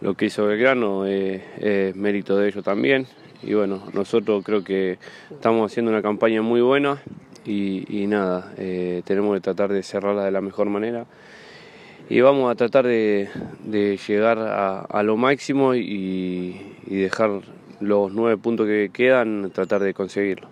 lo 0.01 0.15
que 0.15 0.25
hizo 0.25 0.45
Belgrano 0.45 1.05
es, 1.05 1.95
mérito 1.95 2.37
de 2.37 2.49
ellos 2.49 2.63
también. 2.63 3.07
Y 3.41 3.53
bueno, 3.53 3.83
nosotros 3.93 4.43
creo 4.43 4.63
que 4.63 4.97
estamos 5.29 5.71
haciendo 5.71 5.91
una 5.91 6.01
campaña 6.01 6.41
muy 6.41 6.61
buena 6.61 7.01
y, 7.45 8.05
nada, 8.07 8.53
eh, 8.57 9.01
tenemos 9.05 9.35
que 9.35 9.41
tratar 9.41 9.71
de 9.71 9.83
cerrarla 9.83 10.23
de 10.23 10.31
la 10.31 10.41
mejor 10.41 10.69
manera. 10.69 11.05
Y 12.09 12.21
vamos 12.21 12.51
a 12.51 12.55
tratar 12.55 12.85
de, 12.85 13.29
llegar 14.07 14.37
a, 14.39 15.03
lo 15.03 15.17
máximo 15.17 15.73
y, 15.75 16.75
dejar 16.85 17.41
los 17.79 18.11
nueve 18.13 18.37
puntos 18.37 18.65
que 18.65 18.91
quedan, 18.93 19.51
tratar 19.51 19.81
de 19.81 19.93
conseguirlo. 19.93 20.47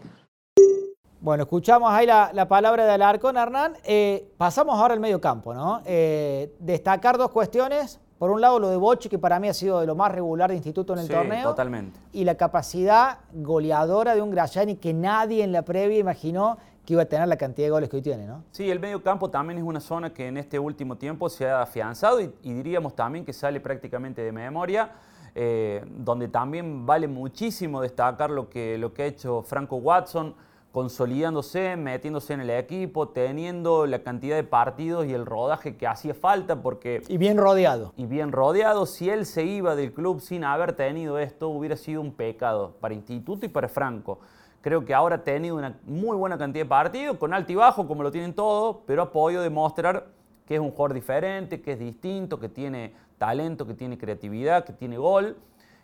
Bueno, 1.19 1.43
escuchamos 1.43 1.91
ahí 1.91 2.07
la, 2.07 2.47
palabra 2.47 2.83
de 2.85 2.91
Alarcón, 2.91 3.37
Hernán. 3.37 3.73
Eh, 3.83 4.27
pasamos 4.37 4.79
ahora 4.79 4.95
al 4.95 4.99
medio 4.99 5.21
campo, 5.21 5.53
¿no? 5.53 5.81
Eh, 5.85 6.51
destacar 6.59 7.17
dos 7.17 7.29
cuestiones. 7.29 7.99
Por 8.21 8.29
un 8.29 8.39
lado, 8.39 8.59
lo 8.59 8.69
de 8.69 8.77
Bochi, 8.77 9.09
que 9.09 9.17
para 9.17 9.39
mí 9.39 9.47
ha 9.47 9.53
sido 9.55 9.79
de 9.79 9.87
lo 9.87 9.95
más 9.95 10.11
regular 10.11 10.51
de 10.51 10.55
instituto 10.55 10.93
en 10.93 10.99
el 10.99 11.07
torneo. 11.07 11.41
Totalmente. 11.41 11.99
Y 12.13 12.23
la 12.23 12.35
capacidad 12.35 13.17
goleadora 13.33 14.13
de 14.13 14.21
un 14.21 14.29
Graciani 14.29 14.75
que 14.75 14.93
nadie 14.93 15.43
en 15.43 15.51
la 15.51 15.63
previa 15.63 15.97
imaginó 15.97 16.59
que 16.85 16.93
iba 16.93 17.01
a 17.01 17.07
tener 17.07 17.27
la 17.27 17.37
cantidad 17.37 17.65
de 17.65 17.71
goles 17.71 17.89
que 17.89 17.95
hoy 17.95 18.03
tiene, 18.03 18.27
¿no? 18.27 18.43
Sí, 18.51 18.69
el 18.69 18.79
medio 18.79 19.01
campo 19.01 19.31
también 19.31 19.57
es 19.57 19.65
una 19.65 19.79
zona 19.79 20.13
que 20.13 20.27
en 20.27 20.37
este 20.37 20.59
último 20.59 20.97
tiempo 20.97 21.29
se 21.29 21.49
ha 21.49 21.63
afianzado 21.63 22.21
y, 22.21 22.31
diríamos 22.43 22.95
también 22.95 23.25
que 23.25 23.33
sale 23.33 23.59
prácticamente 23.59 24.21
de 24.21 24.31
memoria. 24.31 24.91
Eh, 25.33 25.83
donde 25.87 26.27
también 26.27 26.85
vale 26.85 27.07
muchísimo 27.07 27.81
destacar 27.81 28.29
lo 28.29 28.49
que, 28.49 28.77
lo 28.77 28.93
que 28.93 29.01
ha 29.01 29.05
hecho 29.07 29.41
Franco 29.41 29.77
Watson 29.77 30.35
consolidándose, 30.71 31.75
metiéndose 31.75 32.33
en 32.33 32.41
el 32.41 32.49
equipo, 32.49 33.09
teniendo 33.09 33.85
la 33.85 34.03
cantidad 34.03 34.37
de 34.37 34.43
partidos 34.43 35.05
y 35.05 35.13
el 35.13 35.25
rodaje 35.25 35.75
que 35.75 35.85
hacía 35.85 36.13
falta 36.13 36.61
porque... 36.61 37.03
Y 37.09 37.17
bien 37.17 37.37
rodeado. 37.37 37.93
Y 37.97 38.05
bien 38.05 38.31
rodeado. 38.31 38.85
Si 38.85 39.09
él 39.09 39.25
se 39.25 39.43
iba 39.43 39.75
del 39.75 39.91
club 39.91 40.21
sin 40.21 40.43
haber 40.43 40.73
tenido 40.73 41.19
esto, 41.19 41.49
hubiera 41.49 41.75
sido 41.75 41.99
un 42.01 42.13
pecado 42.13 42.75
para 42.79 42.93
Instituto 42.93 43.45
y 43.45 43.49
para 43.49 43.67
Franco. 43.67 44.19
Creo 44.61 44.85
que 44.85 44.93
ahora 44.93 45.17
ha 45.17 45.23
tenido 45.23 45.57
una 45.57 45.77
muy 45.85 46.15
buena 46.15 46.37
cantidad 46.37 46.63
de 46.63 46.69
partidos, 46.69 47.17
con 47.17 47.33
alto 47.33 47.51
y 47.51 47.55
bajo, 47.55 47.87
como 47.87 48.03
lo 48.03 48.11
tienen 48.11 48.33
todos, 48.33 48.77
pero 48.85 49.01
ha 49.01 49.11
podido 49.11 49.41
demostrar 49.41 50.07
que 50.45 50.55
es 50.55 50.61
un 50.61 50.71
jugador 50.71 50.93
diferente, 50.93 51.61
que 51.61 51.73
es 51.73 51.79
distinto, 51.79 52.39
que 52.39 52.47
tiene 52.47 52.93
talento, 53.17 53.65
que 53.65 53.73
tiene 53.73 53.97
creatividad, 53.97 54.63
que 54.63 54.73
tiene 54.73 54.97
gol. 54.97 55.35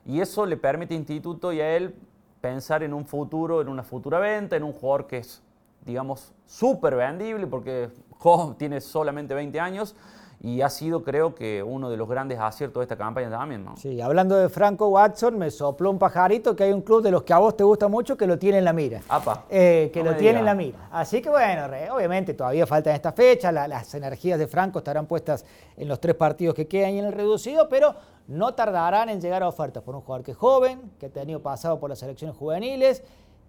Y 0.06 0.22
eso 0.22 0.46
le 0.46 0.56
permite 0.56 0.94
a 0.94 0.98
Instituto 0.98 1.51
y 1.51 1.60
a 1.60 1.75
él 1.75 1.96
pensar 2.41 2.84
en 2.84 2.94
un 2.94 3.06
futuro, 3.06 3.62
en 3.62 3.67
una 3.67 3.84
futura 3.84 4.20
venta, 4.20 4.56
en 4.56 4.63
un 4.63 4.74
jugador 4.74 5.08
que 5.08 5.17
es, 5.17 5.41
digamos, 5.86 6.34
súper 6.46 6.96
vendible 6.96 7.48
porque 7.48 7.89
tiene 8.58 8.82
solamente 8.82 9.34
20 9.34 9.60
años 9.60 9.96
y 10.39 10.62
ha 10.62 10.70
sido 10.70 11.03
creo 11.03 11.34
que 11.34 11.63
uno 11.63 11.89
de 11.89 11.98
los 11.98 12.08
grandes 12.08 12.39
aciertos 12.39 12.82
de 12.82 12.84
esta 12.84 12.96
campaña 12.96 13.29
también. 13.29 13.65
¿no? 13.65 13.75
Sí, 13.77 14.00
hablando 14.01 14.36
de 14.36 14.50
Franco 14.50 14.88
Watson, 14.89 15.38
me 15.38 15.50
sopló 15.50 15.89
un 15.89 15.98
pajarito 15.98 16.56
que 16.56 16.63
hay 16.65 16.72
un 16.72 16.82
club 16.82 17.01
de 17.01 17.10
los 17.12 17.24
que 17.24 17.34
a 17.34 17.39
vos 17.39 17.58
te 17.58 17.63
gusta 17.63 17.88
mucho 17.88 18.15
que 18.15 18.27
lo 18.27 18.38
tiene 18.38 18.60
en 18.60 18.65
la 18.65 18.74
mira. 18.74 19.01
Apa, 19.10 19.46
Eh, 19.50 19.89
que 19.91 20.03
no 20.03 20.12
lo 20.12 20.17
tiene 20.17 20.39
en 20.39 20.46
la 20.46 20.53
mira. 20.53 20.89
Así 20.91 21.22
que 21.22 21.29
bueno, 21.29 21.67
re- 21.67 21.89
obviamente 21.89 22.34
todavía 22.36 22.67
falta 22.67 22.94
esta 22.94 23.12
fecha, 23.13 23.51
la- 23.51 23.67
las 23.67 23.94
energías 23.96 24.38
de 24.38 24.48
Franco 24.48 24.77
estarán 24.79 25.08
puestas 25.08 25.44
en 25.75 25.88
los 25.88 26.00
tres 26.00 26.15
partidos 26.15 26.53
que 26.53 26.67
quedan 26.67 26.91
y 26.94 27.00
en 27.00 27.06
el 27.06 27.13
reducido, 27.13 27.67
pero 27.67 27.96
no 28.27 28.53
tardarán 28.53 29.10
en 29.10 29.20
llegar 29.22 29.41
a 29.41 29.48
ofertas 29.48 29.82
por 29.82 29.96
un 29.96 30.01
jugador 30.01 30.24
que 30.24 30.32
es 30.32 30.38
joven, 30.38 30.91
que 31.00 31.08
ha 31.08 31.10
tenido 31.10 31.41
pasado 31.41 31.79
por 31.79 31.89
las 31.89 31.98
selecciones 32.00 32.36
juveniles, 32.38 33.01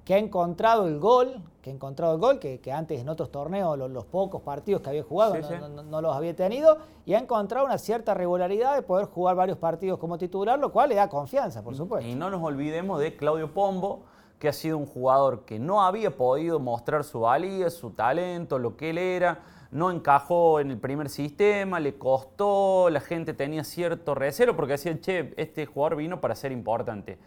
que 0.08 0.14
ha 0.14 0.18
encontrado 0.18 0.86
el 0.86 0.98
gol, 0.98 1.34
que 1.60 1.68
ha 1.68 1.72
encontrado 1.74 2.14
el 2.14 2.18
gol, 2.18 2.38
que, 2.38 2.60
que 2.60 2.72
antes 2.72 2.98
en 2.98 3.10
otros 3.10 3.30
torneos, 3.30 3.76
los, 3.76 3.90
los 3.90 4.06
pocos 4.06 4.40
partidos 4.40 4.80
que 4.80 4.88
había 4.88 5.02
jugado, 5.02 5.34
Sí, 5.34 5.42
no, 5.42 5.48
sí. 5.48 5.84
no- 5.90 6.00
los 6.00 6.16
había 6.16 6.34
tenido, 6.34 6.78
y 7.04 7.12
ha 7.12 7.18
encontrado 7.18 7.66
una 7.66 7.76
cierta 7.76 8.14
regularidad 8.14 8.74
de 8.74 8.80
poder 8.80 9.04
jugar 9.04 9.36
varios 9.36 9.58
partidos 9.58 9.98
como 9.98 10.16
titular, 10.16 10.58
lo 10.58 10.72
cual 10.72 10.88
le 10.88 10.94
da 10.94 11.10
confianza, 11.10 11.62
por 11.62 11.76
supuesto. 11.76 12.08
Y 12.08 12.14
no 12.14 12.30
nos 12.30 12.42
olvidemos 12.42 12.98
de 13.00 13.16
Claudio 13.18 13.52
Pombo, 13.52 14.04
que 14.38 14.48
ha 14.48 14.54
sido 14.54 14.78
un 14.78 14.86
jugador 14.86 15.44
que 15.44 15.58
no 15.58 15.82
había 15.82 16.16
podido 16.16 16.58
mostrar 16.58 17.04
su 17.04 17.20
valía, 17.20 17.68
su 17.68 17.90
talento, 17.90 18.58
lo 18.58 18.78
que 18.78 18.88
él 18.88 18.96
era. 18.96 19.40
No 19.72 19.90
encajó 19.90 20.58
en 20.60 20.70
el 20.70 20.78
primer 20.78 21.10
sistema, 21.10 21.80
le 21.80 21.98
costó, 21.98 22.88
la 22.88 23.00
gente 23.00 23.34
tenía 23.34 23.62
cierto 23.62 24.14
recelo 24.14 24.56
porque 24.56 24.72
decían, 24.72 25.00
che, 25.02 25.34
este 25.36 25.66
jugador 25.66 25.96
vino 25.98 26.18
para 26.22 26.34
ser 26.34 26.50
importante. 26.50 27.18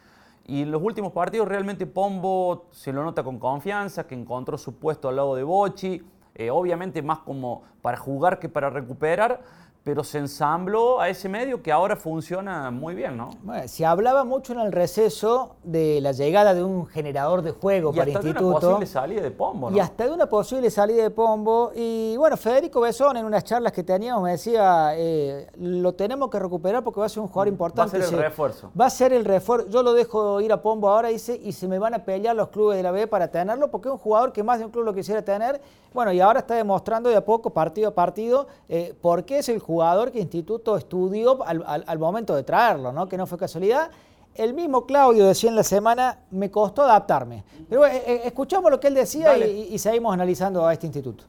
Y 0.51 0.63
en 0.63 0.71
los 0.71 0.83
últimos 0.83 1.13
partidos 1.13 1.47
realmente 1.47 1.85
Pombo 1.85 2.65
se 2.71 2.91
lo 2.91 3.05
nota 3.05 3.23
con 3.23 3.39
confianza, 3.39 4.05
que 4.05 4.15
encontró 4.15 4.57
su 4.57 4.75
puesto 4.79 5.07
al 5.07 5.15
lado 5.15 5.33
de 5.33 5.43
Bochi, 5.43 6.01
eh, 6.35 6.51
obviamente 6.51 7.01
más 7.01 7.19
como 7.19 7.63
para 7.81 7.95
jugar 7.95 8.37
que 8.37 8.49
para 8.49 8.69
recuperar, 8.69 9.43
pero 9.83 10.03
se 10.03 10.19
ensambló 10.19 10.99
a 10.99 11.09
ese 11.09 11.27
medio 11.27 11.63
que 11.63 11.71
ahora 11.71 11.95
funciona 11.95 12.69
muy 12.69 12.93
bien, 12.93 13.17
¿no? 13.17 13.31
Bueno, 13.41 13.67
se 13.67 13.83
hablaba 13.83 14.23
mucho 14.23 14.53
en 14.53 14.59
el 14.59 14.71
receso 14.71 15.55
de 15.63 15.99
la 16.01 16.11
llegada 16.11 16.53
de 16.53 16.63
un 16.63 16.85
generador 16.85 17.41
de 17.41 17.49
juego 17.49 17.89
Y 17.91 17.97
para 17.97 18.11
hasta 18.11 18.19
de 18.19 18.29
una 18.29 18.39
instituto. 18.41 18.59
posible 18.67 18.85
salida 18.85 19.21
de 19.23 19.31
Pombo, 19.31 19.71
¿no? 19.71 19.77
Y 19.77 19.79
hasta 19.79 20.05
de 20.05 20.11
una 20.11 20.27
posible 20.27 20.69
salida 20.69 21.01
de 21.01 21.09
Pombo. 21.09 21.71
Y 21.73 22.15
bueno, 22.17 22.37
Federico 22.37 22.81
Besón 22.81 23.17
en 23.17 23.25
unas 23.25 23.43
charlas 23.43 23.71
que 23.71 23.81
teníamos 23.83 24.23
me 24.23 24.31
decía, 24.31 24.91
eh, 24.95 25.47
lo 25.57 25.93
tenemos 25.93 26.29
que 26.29 26.37
recuperar 26.37 26.83
porque 26.83 26.99
va 26.99 27.07
a 27.07 27.09
ser 27.09 27.23
un 27.23 27.27
jugador 27.27 27.47
importante. 27.47 27.99
ser 28.03 28.13
el 28.13 28.21
refuerzo. 28.21 28.69
Va 28.79 28.85
a 28.85 28.89
ser 28.91 29.13
el 29.13 29.25
refuerzo. 29.25 29.67
Yo 29.69 29.81
lo 29.81 29.93
dejo 29.93 30.41
ir 30.41 30.53
a 30.53 30.61
Pombo 30.61 30.89
ahora, 30.89 31.09
dice, 31.09 31.39
y 31.43 31.53
se 31.53 31.67
me 31.67 31.79
van 31.79 31.95
a 31.95 32.05
pelear 32.05 32.35
los 32.35 32.49
clubes 32.49 32.77
de 32.77 32.83
la 32.83 32.91
B 32.91 33.07
para 33.07 33.29
tenerlo 33.29 33.71
porque 33.71 33.87
es 33.87 33.93
un 33.93 33.99
jugador 33.99 34.31
que 34.31 34.43
más 34.43 34.59
de 34.59 34.65
un 34.65 34.71
club 34.71 34.85
lo 34.85 34.93
quisiera 34.93 35.23
tener. 35.23 35.59
Bueno, 35.91 36.13
y 36.13 36.21
ahora 36.21 36.39
está 36.39 36.53
demostrando 36.53 37.09
de 37.09 37.15
a 37.17 37.25
poco, 37.25 37.49
partido 37.49 37.89
a 37.89 37.93
partido, 37.95 38.47
eh, 38.69 38.95
por 39.01 39.25
qué 39.25 39.39
es 39.39 39.49
el 39.49 39.57
jugador 39.57 39.70
que 40.11 40.19
Instituto 40.19 40.75
estudió 40.77 41.43
al, 41.45 41.63
al- 41.65 41.83
al 41.87 41.99
momento 41.99 42.35
de 42.35 42.43
traerlo, 42.43 42.91
¿no? 42.91 43.07
Que 43.07 43.17
no 43.17 43.25
fue 43.27 43.37
casualidad. 43.37 43.91
El 44.35 44.53
mismo 44.53 44.85
Claudio 44.85 45.27
decía 45.27 45.49
en 45.49 45.55
la 45.55 45.63
semana, 45.63 46.19
me 46.31 46.49
costó 46.49 46.83
adaptarme. 46.83 47.43
Pero 47.69 47.85
eh, 47.85 48.01
eh, 48.07 48.21
escuchamos 48.25 48.71
lo 48.71 48.79
que 48.79 48.87
él 48.87 48.93
decía 48.95 49.37
y 49.37 49.77
seguimos 49.79 50.13
analizando 50.13 50.65
a 50.65 50.73
este 50.73 50.85
instituto. 50.87 51.25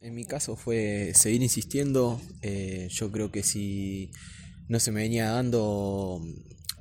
En 0.00 0.14
mi 0.14 0.24
caso 0.24 0.56
fue 0.56 1.12
seguir 1.14 1.42
insistiendo. 1.42 2.20
eh, 2.42 2.88
yo 2.90 3.10
creo 3.10 3.30
que 3.30 3.42
si 3.42 4.10
no 4.68 4.78
se 4.80 4.90
me 4.90 5.02
venía 5.02 5.30
dando 5.30 6.20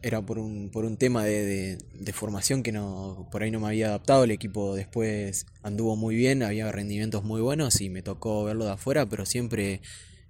era 0.02 0.22
por 0.22 0.38
un, 0.38 0.70
por 0.70 0.84
un 0.84 0.98
tema 0.98 1.24
de, 1.24 1.46
de- 1.46 1.78
de 1.94 2.14
formación 2.14 2.62
que 2.62 2.74
no, 2.74 3.28
por 3.32 3.42
ahí 3.44 3.52
no 3.52 3.60
me 3.62 3.68
había 3.68 3.88
adaptado. 3.88 4.24
El 4.26 4.32
equipo 4.32 4.76
después 4.76 5.46
anduvo 5.62 5.96
muy 5.96 6.16
bien, 6.16 6.44
había 6.44 6.70
rendimientos 6.72 7.24
muy 7.24 7.40
buenos 7.42 7.80
y 7.80 7.90
me 7.90 8.02
tocó 8.02 8.44
verlo 8.44 8.66
de 8.66 8.72
afuera, 8.72 9.06
pero 9.06 9.26
siempre 9.26 9.82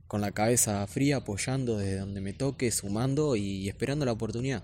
con 0.08 0.22
la 0.22 0.32
cabeza 0.32 0.86
fría, 0.88 1.18
apoyando 1.18 1.78
desde 1.78 2.00
donde 2.00 2.22
me 2.22 2.34
toque, 2.34 2.72
sumando 2.72 3.36
y 3.36 3.68
esperando 3.68 4.06
la 4.06 4.12
oportunidad. 4.12 4.64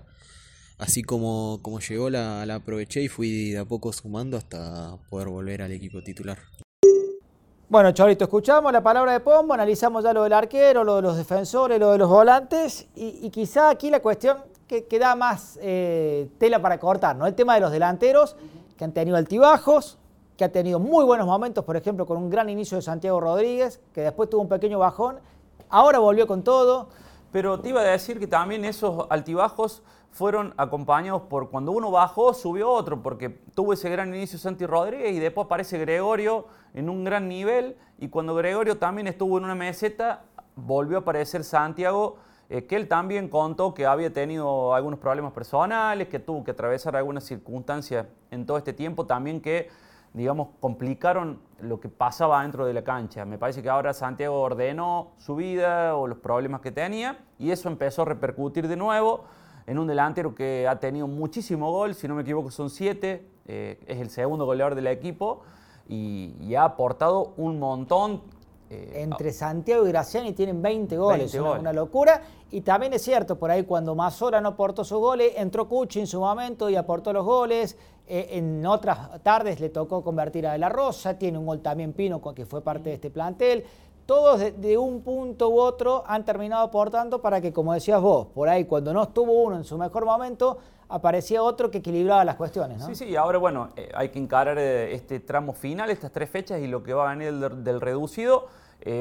Así 0.78 1.02
como, 1.02 1.60
como 1.62 1.80
llegó 1.80 2.08
la, 2.08 2.46
la 2.46 2.54
aproveché 2.56 3.02
y 3.02 3.08
fui 3.08 3.50
de 3.50 3.58
a 3.58 3.64
poco 3.64 3.92
sumando 3.92 4.36
hasta 4.36 4.96
poder 5.10 5.28
volver 5.28 5.62
al 5.62 5.72
equipo 5.72 6.02
titular. 6.02 6.38
Bueno, 7.68 7.92
Chorito, 7.92 8.24
escuchamos 8.24 8.72
la 8.72 8.82
palabra 8.82 9.12
de 9.12 9.20
Pombo, 9.20 9.54
analizamos 9.54 10.02
ya 10.02 10.12
lo 10.12 10.24
del 10.24 10.32
arquero, 10.32 10.82
lo 10.82 10.96
de 10.96 11.02
los 11.02 11.16
defensores, 11.16 11.78
lo 11.78 11.92
de 11.92 11.98
los 11.98 12.08
volantes, 12.08 12.88
y, 12.96 13.20
y 13.22 13.30
quizá 13.30 13.70
aquí 13.70 13.90
la 13.90 14.00
cuestión 14.00 14.38
que, 14.66 14.86
que 14.86 14.98
da 14.98 15.14
más 15.14 15.56
eh, 15.62 16.30
tela 16.38 16.60
para 16.60 16.80
cortar, 16.80 17.14
¿no? 17.14 17.26
El 17.28 17.34
tema 17.34 17.54
de 17.54 17.60
los 17.60 17.70
delanteros, 17.70 18.34
que 18.76 18.84
han 18.84 18.92
tenido 18.92 19.16
altibajos, 19.16 19.98
que 20.40 20.44
ha 20.46 20.50
tenido 20.50 20.80
muy 20.80 21.04
buenos 21.04 21.26
momentos, 21.26 21.66
por 21.66 21.76
ejemplo, 21.76 22.06
con 22.06 22.16
un 22.16 22.30
gran 22.30 22.48
inicio 22.48 22.78
de 22.78 22.80
Santiago 22.80 23.20
Rodríguez, 23.20 23.78
que 23.92 24.00
después 24.00 24.30
tuvo 24.30 24.40
un 24.40 24.48
pequeño 24.48 24.78
bajón, 24.78 25.20
ahora 25.68 25.98
volvió 25.98 26.26
con 26.26 26.42
todo. 26.42 26.88
Pero 27.30 27.60
te 27.60 27.68
iba 27.68 27.82
a 27.82 27.84
decir 27.84 28.18
que 28.18 28.26
también 28.26 28.64
esos 28.64 29.04
altibajos 29.10 29.82
fueron 30.10 30.54
acompañados 30.56 31.20
por 31.28 31.50
cuando 31.50 31.72
uno 31.72 31.90
bajó, 31.90 32.32
subió 32.32 32.70
otro, 32.70 33.02
porque 33.02 33.28
tuvo 33.54 33.74
ese 33.74 33.90
gran 33.90 34.14
inicio 34.14 34.38
Santi 34.38 34.64
Rodríguez 34.64 35.12
y 35.12 35.18
después 35.18 35.44
aparece 35.44 35.76
Gregorio 35.76 36.46
en 36.72 36.88
un 36.88 37.04
gran 37.04 37.28
nivel 37.28 37.76
y 37.98 38.08
cuando 38.08 38.34
Gregorio 38.34 38.78
también 38.78 39.08
estuvo 39.08 39.36
en 39.36 39.44
una 39.44 39.54
meseta, 39.54 40.24
volvió 40.56 40.96
a 40.96 41.00
aparecer 41.00 41.44
Santiago, 41.44 42.16
eh, 42.48 42.64
que 42.64 42.76
él 42.76 42.88
también 42.88 43.28
contó 43.28 43.74
que 43.74 43.84
había 43.84 44.10
tenido 44.10 44.72
algunos 44.72 45.00
problemas 45.00 45.34
personales, 45.34 46.08
que 46.08 46.18
tuvo 46.18 46.44
que 46.44 46.52
atravesar 46.52 46.96
algunas 46.96 47.24
circunstancias 47.24 48.06
en 48.30 48.46
todo 48.46 48.56
este 48.56 48.72
tiempo, 48.72 49.04
también 49.04 49.42
que 49.42 49.68
digamos, 50.12 50.48
complicaron 50.60 51.40
lo 51.60 51.78
que 51.80 51.88
pasaba 51.88 52.42
dentro 52.42 52.64
de 52.66 52.72
la 52.74 52.82
cancha. 52.82 53.24
Me 53.24 53.38
parece 53.38 53.62
que 53.62 53.68
ahora 53.68 53.92
Santiago 53.94 54.40
ordenó 54.40 55.12
su 55.18 55.36
vida 55.36 55.94
o 55.96 56.06
los 56.06 56.18
problemas 56.18 56.60
que 56.62 56.72
tenía 56.72 57.18
y 57.38 57.50
eso 57.50 57.68
empezó 57.68 58.02
a 58.02 58.06
repercutir 58.06 58.66
de 58.66 58.76
nuevo 58.76 59.24
en 59.66 59.78
un 59.78 59.86
delantero 59.86 60.34
que 60.34 60.66
ha 60.66 60.80
tenido 60.80 61.06
muchísimo 61.06 61.70
gol, 61.70 61.94
si 61.94 62.08
no 62.08 62.14
me 62.14 62.22
equivoco 62.22 62.50
son 62.50 62.70
siete, 62.70 63.28
eh, 63.46 63.78
es 63.86 64.00
el 64.00 64.10
segundo 64.10 64.44
goleador 64.46 64.74
del 64.74 64.88
equipo 64.88 65.42
y, 65.88 66.34
y 66.40 66.54
ha 66.56 66.64
aportado 66.64 67.34
un 67.36 67.58
montón. 67.60 68.22
eh, 68.70 69.02
Entre 69.02 69.32
Santiago 69.32 69.86
y 69.86 69.90
Graciani 69.90 70.32
tienen 70.32 70.60
20 70.62 70.96
goles, 70.96 71.18
20 71.32 71.40
una, 71.40 71.48
goles. 71.50 71.60
una 71.60 71.72
locura. 71.72 72.22
Y 72.50 72.62
también 72.62 72.92
es 72.94 73.02
cierto, 73.02 73.38
por 73.38 73.50
ahí 73.50 73.62
cuando 73.64 73.94
Mazora 73.94 74.40
no 74.40 74.48
aportó 74.50 74.82
sus 74.82 74.98
goles, 74.98 75.34
entró 75.36 75.68
Cuchi 75.68 76.00
en 76.00 76.06
su 76.08 76.18
momento 76.20 76.68
y 76.68 76.74
aportó 76.74 77.12
los 77.12 77.24
goles. 77.24 77.76
Eh, 78.12 78.38
en 78.38 78.66
otras 78.66 79.22
tardes 79.22 79.60
le 79.60 79.68
tocó 79.68 80.02
convertir 80.02 80.44
a 80.44 80.52
De 80.52 80.58
La 80.58 80.68
Rosa, 80.68 81.16
tiene 81.16 81.38
un 81.38 81.46
gol 81.46 81.60
también 81.60 81.92
Pino, 81.92 82.20
que 82.34 82.44
fue 82.44 82.60
parte 82.60 82.88
de 82.88 82.96
este 82.96 83.08
plantel. 83.08 83.62
Todos 84.04 84.40
de, 84.40 84.76
un 84.76 85.02
punto 85.02 85.48
u 85.48 85.60
otro 85.60 86.02
han 86.04 86.24
terminado 86.24 86.64
aportando 86.64 87.22
para 87.22 87.40
que, 87.40 87.52
como 87.52 87.72
decías 87.72 88.00
vos, 88.00 88.26
por 88.34 88.48
ahí 88.48 88.64
cuando 88.64 88.92
no 88.92 89.04
estuvo 89.04 89.32
uno 89.44 89.58
en 89.58 89.62
su 89.62 89.78
mejor 89.78 90.06
momento, 90.06 90.58
aparecía 90.88 91.40
otro 91.40 91.70
que 91.70 91.78
equilibraba 91.78 92.24
las 92.24 92.34
cuestiones. 92.34 92.78
¿no? 92.78 92.86
Sí, 92.86 92.96
sí, 92.96 93.14
ahora 93.14 93.38
bueno, 93.38 93.68
eh, 93.76 93.88
hay 93.94 94.08
que 94.08 94.18
encarar 94.18 94.58
eh, 94.58 94.92
este 94.92 95.20
tramo 95.20 95.52
final, 95.52 95.88
estas 95.88 96.10
tres 96.10 96.28
fechas 96.28 96.60
y 96.60 96.66
lo 96.66 96.82
que 96.82 96.92
va 96.92 97.12
a 97.12 97.14
venir 97.14 97.32
del, 97.32 97.80
reducido. 97.80 98.48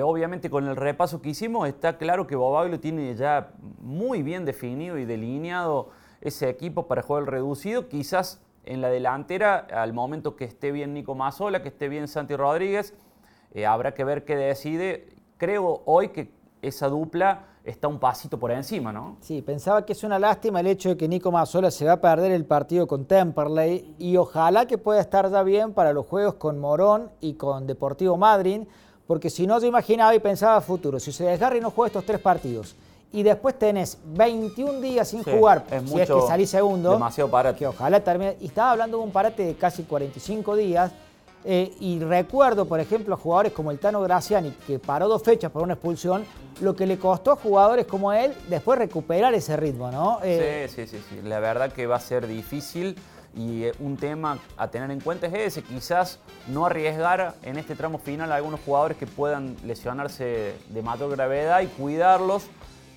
Obviamente 0.03 0.49
con 0.51 0.67
el 0.67 0.75
repaso 0.75 1.21
que 1.21 1.29
hicimos 1.29 1.67
está 1.67 1.97
claro 1.97 2.27
que 2.27 2.35
Bobaglio 2.35 2.81
tiene 2.81 3.15
ya 3.15 3.53
muy 3.79 4.21
bien 4.21 4.43
definido 4.43 4.97
y 4.97 5.05
delineado 5.05 5.89
ese 6.19 6.49
equipo 6.49 6.85
para 6.85 7.01
jugar 7.01 7.23
el 7.23 7.27
reducido. 7.27 7.87
Quizás 7.87 8.41
en 8.65 8.81
la 8.81 8.89
delantera, 8.89 9.67
al 9.71 9.93
momento 9.93 10.35
que 10.35 10.45
esté 10.45 10.71
bien 10.71 10.93
Nico 10.93 11.15
Mazola, 11.15 11.61
que 11.61 11.69
esté 11.69 11.89
bien 11.89 12.07
Santi 12.07 12.35
Rodríguez, 12.35 12.93
eh, 13.53 13.65
habrá 13.65 13.93
que 13.93 14.03
ver 14.03 14.25
qué 14.25 14.35
decide. 14.35 15.07
Creo 15.37 15.81
hoy 15.85 16.09
que 16.09 16.31
esa 16.61 16.87
dupla 16.87 17.45
está 17.63 17.87
un 17.87 17.99
pasito 17.99 18.39
por 18.39 18.51
encima, 18.51 18.91
¿no? 18.91 19.17
Sí, 19.21 19.41
pensaba 19.41 19.85
que 19.85 19.93
es 19.93 20.03
una 20.03 20.19
lástima 20.19 20.59
el 20.59 20.67
hecho 20.67 20.89
de 20.89 20.97
que 20.97 21.07
Nico 21.07 21.31
Mazzola 21.31 21.71
se 21.71 21.85
va 21.85 21.93
a 21.93 22.01
perder 22.01 22.31
el 22.31 22.45
partido 22.45 22.87
con 22.87 23.05
Temperley 23.05 23.95
y 23.97 24.17
ojalá 24.17 24.65
que 24.65 24.77
pueda 24.77 24.99
estar 24.99 25.29
ya 25.29 25.43
bien 25.43 25.73
para 25.73 25.93
los 25.93 26.05
juegos 26.05 26.35
con 26.35 26.59
Morón 26.59 27.11
y 27.21 27.35
con 27.35 27.67
Deportivo 27.67 28.17
Madryn, 28.17 28.67
porque 29.07 29.29
si 29.29 29.47
no 29.47 29.59
yo 29.59 29.67
imaginaba 29.67 30.13
y 30.15 30.19
pensaba 30.19 30.61
futuro, 30.61 30.99
si 30.99 31.11
se 31.11 31.25
desgarra 31.25 31.57
y 31.57 31.61
no 31.61 31.71
juega 31.71 31.87
estos 31.87 32.05
tres 32.05 32.19
partidos 32.19 32.75
y 33.11 33.23
después 33.23 33.57
tenés 33.57 33.97
21 34.05 34.81
días 34.81 35.07
sin 35.09 35.23
Sí, 35.23 35.31
jugar, 35.31 35.65
es 35.71 35.81
si 35.89 35.99
es 35.99 36.07
que 36.07 36.13
mucho- 36.13 36.27
salís 36.27 36.49
segundo, 36.49 36.91
demasiado 36.93 37.29
parate. 37.29 37.57
que 37.59 37.67
ojalá 37.67 37.99
termine, 38.03 38.37
y 38.39 38.47
estaba 38.47 38.71
hablando 38.71 38.97
de 38.97 39.03
un 39.03 39.11
parate 39.11 39.43
de 39.43 39.55
casi 39.55 39.83
45 39.83 40.55
días, 40.55 40.91
eh, 41.45 41.73
y 41.79 41.99
recuerdo, 41.99 42.65
por 42.65 42.79
ejemplo, 42.81 43.15
a 43.15 43.17
jugadores 43.17 43.53
como 43.53 43.71
el 43.71 43.79
Tano 43.79 44.01
Graciani, 44.01 44.51
que 44.67 44.77
paró 44.77 45.07
dos 45.07 45.23
fechas 45.23 45.49
por 45.51 45.63
una 45.63 45.73
expulsión, 45.73 46.25
lo 46.59 46.75
que 46.75 46.85
le 46.85 46.99
costó 46.99 47.31
a 47.31 47.35
jugadores 47.37 47.85
como 47.85 48.11
él 48.11 48.33
después 48.49 48.77
recuperar 48.77 49.33
ese 49.33 49.55
ritmo, 49.55 49.89
¿no? 49.89 50.19
Eh, 50.21 50.67
Sí, 50.69 50.85
sí, 50.85 50.97
sí, 50.97 51.03
sí. 51.09 51.21
La 51.23 51.39
verdad 51.39 51.71
que 51.71 51.87
va 51.87 51.95
a 51.95 51.99
ser 52.01 52.27
difícil 52.27 52.97
y 53.33 53.63
eh, 53.63 53.71
un 53.79 53.95
tema 53.95 54.37
a 54.57 54.67
tener 54.69 54.91
en 54.91 54.99
cuenta 54.99 55.27
es 55.27 55.33
ese, 55.33 55.63
quizás 55.63 56.19
no 56.49 56.65
arriesgar 56.65 57.35
en 57.43 57.57
este 57.57 57.73
tramo 57.73 57.99
final 57.99 58.31
a 58.33 58.35
algunos 58.35 58.59
jugadores 58.65 58.97
que 58.97 59.07
puedan 59.07 59.55
lesionarse 59.65 60.55
de 60.67 60.81
mayor 60.81 61.09
gravedad 61.11 61.61
y 61.61 61.67
cuidarlos 61.67 62.43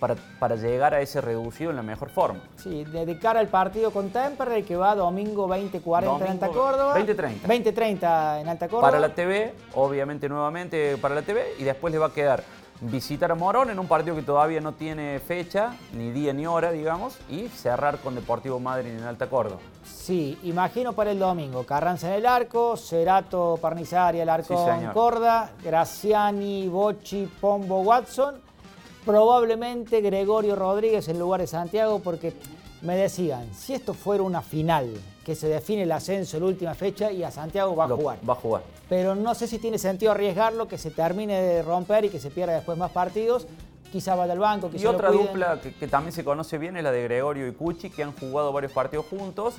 para, 0.03 0.17
para 0.41 0.57
llegar 0.57 0.95
a 0.95 1.01
ese 1.01 1.21
reducido 1.21 1.71
en 1.71 1.77
la 1.77 1.85
mejor 1.85 2.11
forma. 2.11 2.41
Sí, 2.57 2.83
de, 2.83 3.19
cara 3.21 3.39
al 3.39 3.47
partido 3.47 3.93
con 3.93 4.11
Temperley 4.11 4.65
que 4.65 4.75
va 4.75 4.97
domingo 4.97 5.47
20-40 5.47 6.23
en 6.23 6.29
Alta 6.29 6.49
Córdoba. 6.49 6.99
20-30. 6.99 7.43
20-30 7.43 8.41
en 8.41 8.49
Alta 8.49 8.67
Córdoba. 8.67 8.91
Para 8.91 8.99
la 8.99 9.15
TV, 9.15 9.55
obviamente 9.75 10.29
nuevamente 10.29 10.97
para 10.97 11.15
la 11.15 11.23
TV, 11.23 11.55
y 11.57 11.63
después 11.63 11.93
le 11.93 12.01
va 12.01 12.07
a 12.07 12.13
quedar 12.13 12.43
visitar 12.81 13.31
a 13.31 13.37
Morón 13.37 13.71
en 13.71 13.79
un 13.79 13.87
partido 13.87 14.17
que 14.17 14.23
todavía 14.23 14.61
no 14.61 14.73
tiene 14.73 15.21
fecha, 15.21 15.77
ni 15.93 16.11
día 16.11 16.33
ni 16.33 16.47
hora, 16.47 16.73
digamos, 16.73 17.17
y 17.31 17.47
cerrar 17.47 17.99
con 17.99 18.17
Deportivo 18.17 18.59
Madrid 18.59 18.91
en 18.91 19.05
Alta 19.05 19.29
Córdoba. 19.29 19.61
Sí, 19.85 20.37
imagino 20.43 20.95
para 20.95 21.13
el 21.13 21.21
domingo. 21.21 21.65
Carranza 21.65 22.09
en 22.09 22.15
el 22.15 22.27
arco, 22.27 22.77
Cerato, 22.77 23.57
Parnizari, 23.63 24.19
el 24.19 24.29
arco 24.29 24.69
en 24.69 24.89
Corda, 24.89 25.53
Graciani, 25.63 26.67
Bochi, 26.67 27.31
Pombo, 27.41 27.83
Watson. 27.83 28.51
Probablemente 29.05 30.01
Gregorio 30.01 30.55
Rodríguez 30.55 31.09
en 31.09 31.19
lugar 31.19 31.41
de 31.41 31.47
Santiago, 31.47 32.01
porque 32.01 32.33
me 32.83 32.97
decían, 32.97 33.53
si 33.55 33.75
esto 33.75 33.95
fuera 33.95 34.23
una 34.23 34.43
final, 34.43 34.93
que 35.25 35.35
se 35.35 35.49
define 35.49 35.83
el 35.83 35.93
ascenso 35.93 36.37
en 36.37 36.43
la 36.43 36.49
última 36.49 36.75
fecha 36.75 37.11
y 37.11 37.23
a 37.23 37.31
Santiago 37.31 37.75
va 37.77 37.85
a 37.85 37.89
jugar. 37.89 38.19
Va 38.29 38.33
a 38.33 38.37
jugar. 38.37 38.63
Pero 38.89 39.15
no 39.15 39.35
sé 39.35 39.47
si 39.47 39.59
tiene 39.59 39.79
sentido 39.79 40.13
arriesgarlo, 40.13 40.69
que 40.69 40.79
se 40.79 40.91
termine 40.91 41.41
de 41.41 41.63
romper 41.63 42.05
y 42.05 42.09
que 42.09 42.21
se 42.21 42.31
pierda 42.31 42.55
después 42.55 42.77
más 42.79 42.91
partidos. 42.91 43.47
Quizá 43.91 44.15
vaya 44.15 44.33
al 44.33 44.39
banco, 44.39 44.71
Y 44.73 44.87
otra 44.87 45.11
dupla 45.11 45.61
que, 45.61 45.75
que, 45.75 45.87
también 45.87 46.13
se 46.13 46.25
conoce 46.25 46.57
bien 46.57 46.77
es 46.79 46.83
la 46.83 46.91
de 46.91 47.03
Gregorio 47.03 47.47
y 47.47 47.53
Cuchi, 47.53 47.91
que 47.91 48.03
han 48.03 48.13
jugado 48.13 48.51
varios 48.51 48.73
partidos 48.73 49.05
juntos 49.07 49.55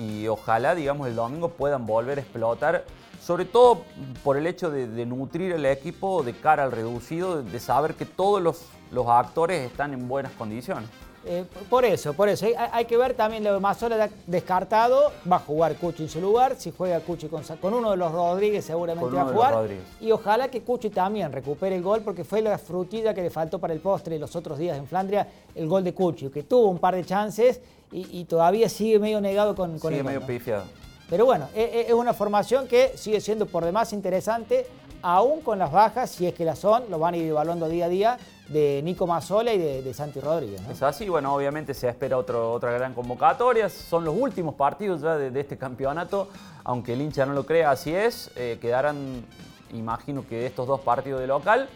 y 0.00 0.28
ojalá, 0.28 0.74
digamos, 0.74 1.08
el 1.08 1.14
domingo 1.14 1.50
puedan 1.50 1.84
volver 1.86 2.18
a 2.18 2.22
explotar, 2.22 2.84
sobre 3.20 3.44
todo 3.44 3.82
por 4.24 4.38
el 4.38 4.46
hecho 4.46 4.70
de, 4.70 5.04
nutrir 5.04 5.52
el 5.52 5.66
equipo 5.66 6.22
de 6.22 6.32
cara 6.32 6.64
al 6.64 6.72
reducido, 6.72 7.42
de, 7.42 7.60
saber 7.60 7.94
que 7.94 8.06
todos 8.06 8.40
los, 8.40 8.62
los 8.90 9.06
actores 9.08 9.70
están 9.70 9.92
en 9.92 10.08
buenas 10.08 10.32
condiciones. 10.32 10.88
Eh, 11.26 11.44
por 11.68 11.84
eso, 11.84 12.14
por 12.14 12.30
eso. 12.30 12.46
Hay, 12.72 12.86
que 12.86 12.96
ver 12.96 13.12
también 13.12 13.44
lo 13.44 13.52
de 13.52 13.60
Mazola 13.60 14.08
descartado. 14.26 15.12
Va 15.30 15.36
a 15.36 15.40
jugar 15.40 15.76
Cuchi 15.76 16.04
en 16.04 16.08
su 16.08 16.18
lugar. 16.18 16.56
Si 16.56 16.72
juega 16.74 16.98
Cuchi 17.00 17.28
con, 17.28 17.42
con 17.60 17.74
uno 17.74 17.90
de 17.90 17.98
los 17.98 18.10
Rodríguez, 18.10 18.64
seguramente 18.64 19.14
va 19.14 19.22
a 19.22 19.26
jugar. 19.26 19.68
Y 20.00 20.10
ojalá 20.12 20.48
que 20.48 20.62
Cuchi 20.62 20.88
también 20.88 21.30
recupere 21.30 21.76
el 21.76 21.82
gol, 21.82 22.00
porque 22.00 22.24
fue 22.24 22.40
la 22.40 22.56
frutilla 22.56 23.12
que 23.12 23.20
le 23.20 23.28
faltó 23.28 23.58
para 23.58 23.74
el 23.74 23.80
postre 23.80 24.18
los 24.18 24.34
otros 24.34 24.58
días 24.58 24.78
en 24.78 24.86
Flandria, 24.86 25.28
el 25.54 25.68
gol 25.68 25.84
de 25.84 25.92
Cuchi, 25.92 26.30
que 26.30 26.44
tuvo 26.44 26.70
un 26.70 26.78
par 26.78 26.94
de 26.94 27.04
chances 27.04 27.60
y, 27.92 28.24
todavía 28.24 28.68
sigue 28.68 28.98
medio 28.98 29.20
negado 29.20 29.54
con, 29.54 29.78
con 29.78 29.90
sigue 29.90 30.04
medio 30.04 30.24
pifiado. 30.24 30.64
Pero 31.08 31.24
bueno, 31.24 31.48
e, 31.54 31.62
e, 31.62 31.80
es 31.88 31.92
una 31.92 32.14
formación 32.14 32.68
que 32.68 32.92
sigue 32.96 33.20
siendo 33.20 33.46
por 33.46 33.64
demás 33.64 33.92
interesante, 33.92 34.66
aún 35.02 35.40
con 35.40 35.58
las 35.58 35.72
bajas, 35.72 36.10
si 36.10 36.26
es 36.26 36.34
que 36.34 36.44
las 36.44 36.60
son, 36.60 36.84
lo 36.88 37.00
van 37.00 37.14
a 37.14 37.16
ir 37.16 37.26
evaluando 37.26 37.68
día 37.68 37.86
a 37.86 37.88
día, 37.88 38.18
de 38.48 38.80
Nico 38.84 39.06
Mazzola 39.06 39.52
y 39.52 39.58
de, 39.58 39.94
Santi 39.94 40.20
Rodríguez. 40.20 40.60
Es 40.70 40.82
así, 40.82 41.08
bueno, 41.08 41.34
obviamente 41.34 41.74
se 41.74 41.88
espera 41.88 42.16
otro, 42.16 42.52
otra 42.52 42.72
gran 42.72 42.94
convocatoria, 42.94 43.68
son 43.68 44.04
los 44.04 44.14
últimos 44.16 44.54
partidos 44.54 45.00
ya 45.02 45.16
de, 45.16 45.40
este 45.40 45.56
campeonato, 45.56 46.28
aunque 46.64 46.92
el 46.92 47.00
hincha 47.00 47.26
no 47.26 47.32
lo 47.32 47.44
crea, 47.44 47.70
así 47.70 47.92
es, 47.92 48.30
eh, 48.36 48.58
quedarán, 48.60 49.24
imagino 49.72 50.26
que 50.28 50.46
estos 50.46 50.66
dos 50.66 50.80
partidos 50.80 51.20
de 51.20 51.26
local, 51.26 51.68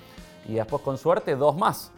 y 0.47 0.55
después 0.55 0.83
con 0.83 0.99
suerte 0.99 1.37
dos 1.37 1.57
más 1.57 1.91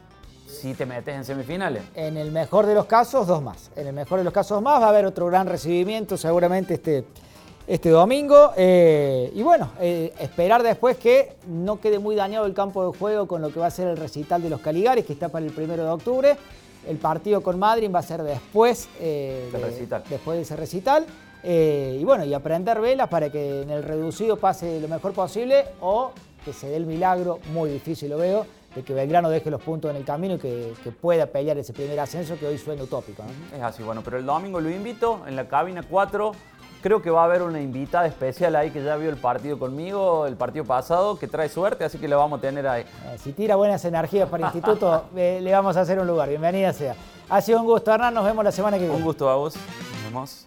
si 0.47 0.75
te 0.75 0.87
metes 0.87 1.15
en 1.15 1.25
semifinales. 1.25 1.83
En 1.95 2.17
el 2.17 2.31
mejor 2.31 2.67
de 2.67 2.75
los 2.75 2.87
casos, 2.87 3.27
dos 3.27 3.43
más. 3.43 3.71
En 3.77 3.87
el 3.87 3.93
mejor 3.93 4.19
de 4.19 4.25
los 4.25 4.33
casos, 4.33 4.63
más. 4.63 4.81
Va 4.81 4.87
a 4.87 4.89
haber 4.91 5.05
otro 5.05 5.27
gran 5.27 5.47
recibimiento 5.47 6.17
seguramente 6.17 6.75
este, 6.75 7.05
este 7.67 7.91
domingo. 7.91 8.53
Eh, 8.57 9.33
y 9.35 9.43
bueno, 9.43 9.71
eh, 9.81 10.13
esperar 10.19 10.63
después 10.63 10.97
que 10.97 11.35
no 11.49 11.81
quede 11.81 11.99
muy 11.99 12.15
dañado 12.15 12.47
el 12.47 12.55
campo 12.55 12.91
de 12.91 12.99
juego 12.99 13.27
con 13.27 13.43
lo 13.43 13.53
que 13.53 13.61
va 13.61 13.67
a 13.67 13.71
ser 13.71 13.89
el 13.89 13.97
recital 13.97 14.43
de 14.43 14.51
los 14.51 14.61
Caligares, 14.61 15.05
que 15.05 15.13
está 15.13 15.29
para 15.29 15.45
el 15.45 15.53
primero 15.53 15.85
de 15.85 15.91
octubre. 15.91 16.37
El 16.89 16.99
partido 16.99 17.43
con 17.43 17.59
Madrid 17.59 17.91
va 17.93 17.99
a 17.99 18.03
ser 18.03 18.23
después, 18.23 18.89
eh, 19.01 19.51
de, 19.53 20.01
después 20.09 20.37
de 20.37 20.43
ese 20.43 20.57
recital. 20.57 21.05
y 21.43 22.05
bueno, 22.05 22.25
y 22.25 22.33
aprender 22.33 22.81
velas 22.81 23.09
para 23.09 23.31
que 23.31 23.63
en 23.63 23.71
el 23.71 23.83
reducido 23.83 24.37
pase 24.37 24.81
lo 24.81 24.87
mejor 24.87 25.13
posible 25.13 25.65
o 25.81 26.13
que 26.45 26.53
se 26.53 26.69
dé 26.69 26.77
el 26.77 26.87
milagro, 26.87 27.41
muy 27.53 27.71
difícil 27.71 28.11
lo 28.11 28.19
veo, 28.19 28.47
de 28.77 28.83
que 28.85 28.93
Belgrano 28.93 29.31
deje 29.31 29.51
los 29.51 29.63
puntos 29.63 29.91
en 29.91 29.97
el 29.97 30.05
camino 30.05 30.35
y 30.35 30.39
que, 30.39 30.75
pueda 31.01 31.27
pelear 31.27 31.57
ese 31.57 31.73
primer 31.73 31.99
ascenso 31.99 32.39
que 32.39 32.47
hoy 32.47 32.59
suena 32.59 32.83
utópico. 32.83 33.23
Es 33.55 33.63
así, 33.63 33.83
bueno, 33.83 34.03
pero 34.05 34.19
el 34.19 34.27
domingo 34.27 34.61
lo 34.61 34.71
invito 34.71 35.23
en 35.27 35.35
la 35.35 35.49
cabina 35.49 35.83
4. 35.83 36.33
Creo 36.83 37.01
que 37.01 37.11
va 37.11 37.23
a 37.23 37.25
haber 37.25 37.43
una 37.43 37.61
invitada 37.61 38.07
especial 38.07 38.55
ahí 38.55 38.71
que 38.71 38.85
ya 38.85 38.97
vio 38.97 39.09
el 39.09 39.17
partido 39.17 39.59
conmigo, 39.59 40.27
el 40.27 40.37
partido 40.37 40.65
pasado, 40.65 41.19
que 41.19 41.27
trae 41.27 41.49
suerte, 41.49 41.85
así 41.85 41.99
que 41.99 42.07
le 42.07 42.15
vamos 42.15 42.39
a 42.39 42.43
tener 42.43 42.69
ahí. 42.69 42.83
Eh, 42.83 43.17
si 43.19 43.33
tira 43.33 43.57
buenas 43.57 43.83
energías 43.87 44.29
para 44.29 44.47
el 44.47 44.55
instituto, 44.55 45.07
eh, 45.17 45.41
le 45.43 45.53
vamos 45.53 45.77
a 45.77 45.81
hacer 45.81 45.99
un 45.99 46.07
lugar. 46.07 46.29
Bienvenida 46.29 46.73
sea. 46.75 46.95
Ha 47.31 47.41
sido 47.41 47.61
un 47.61 47.67
gusto, 47.67 47.93
Hernán. 47.93 48.13
Nos 48.13 48.27
vemos 48.27 48.45
la 48.45 48.53
semana 48.53 48.77
que 48.77 48.85
viene. 48.85 48.97
Un 48.97 49.05
gusto 49.05 49.29
a 49.29 49.37
vos. 49.37 49.57
Nos 49.57 50.05
vemos. 50.05 50.47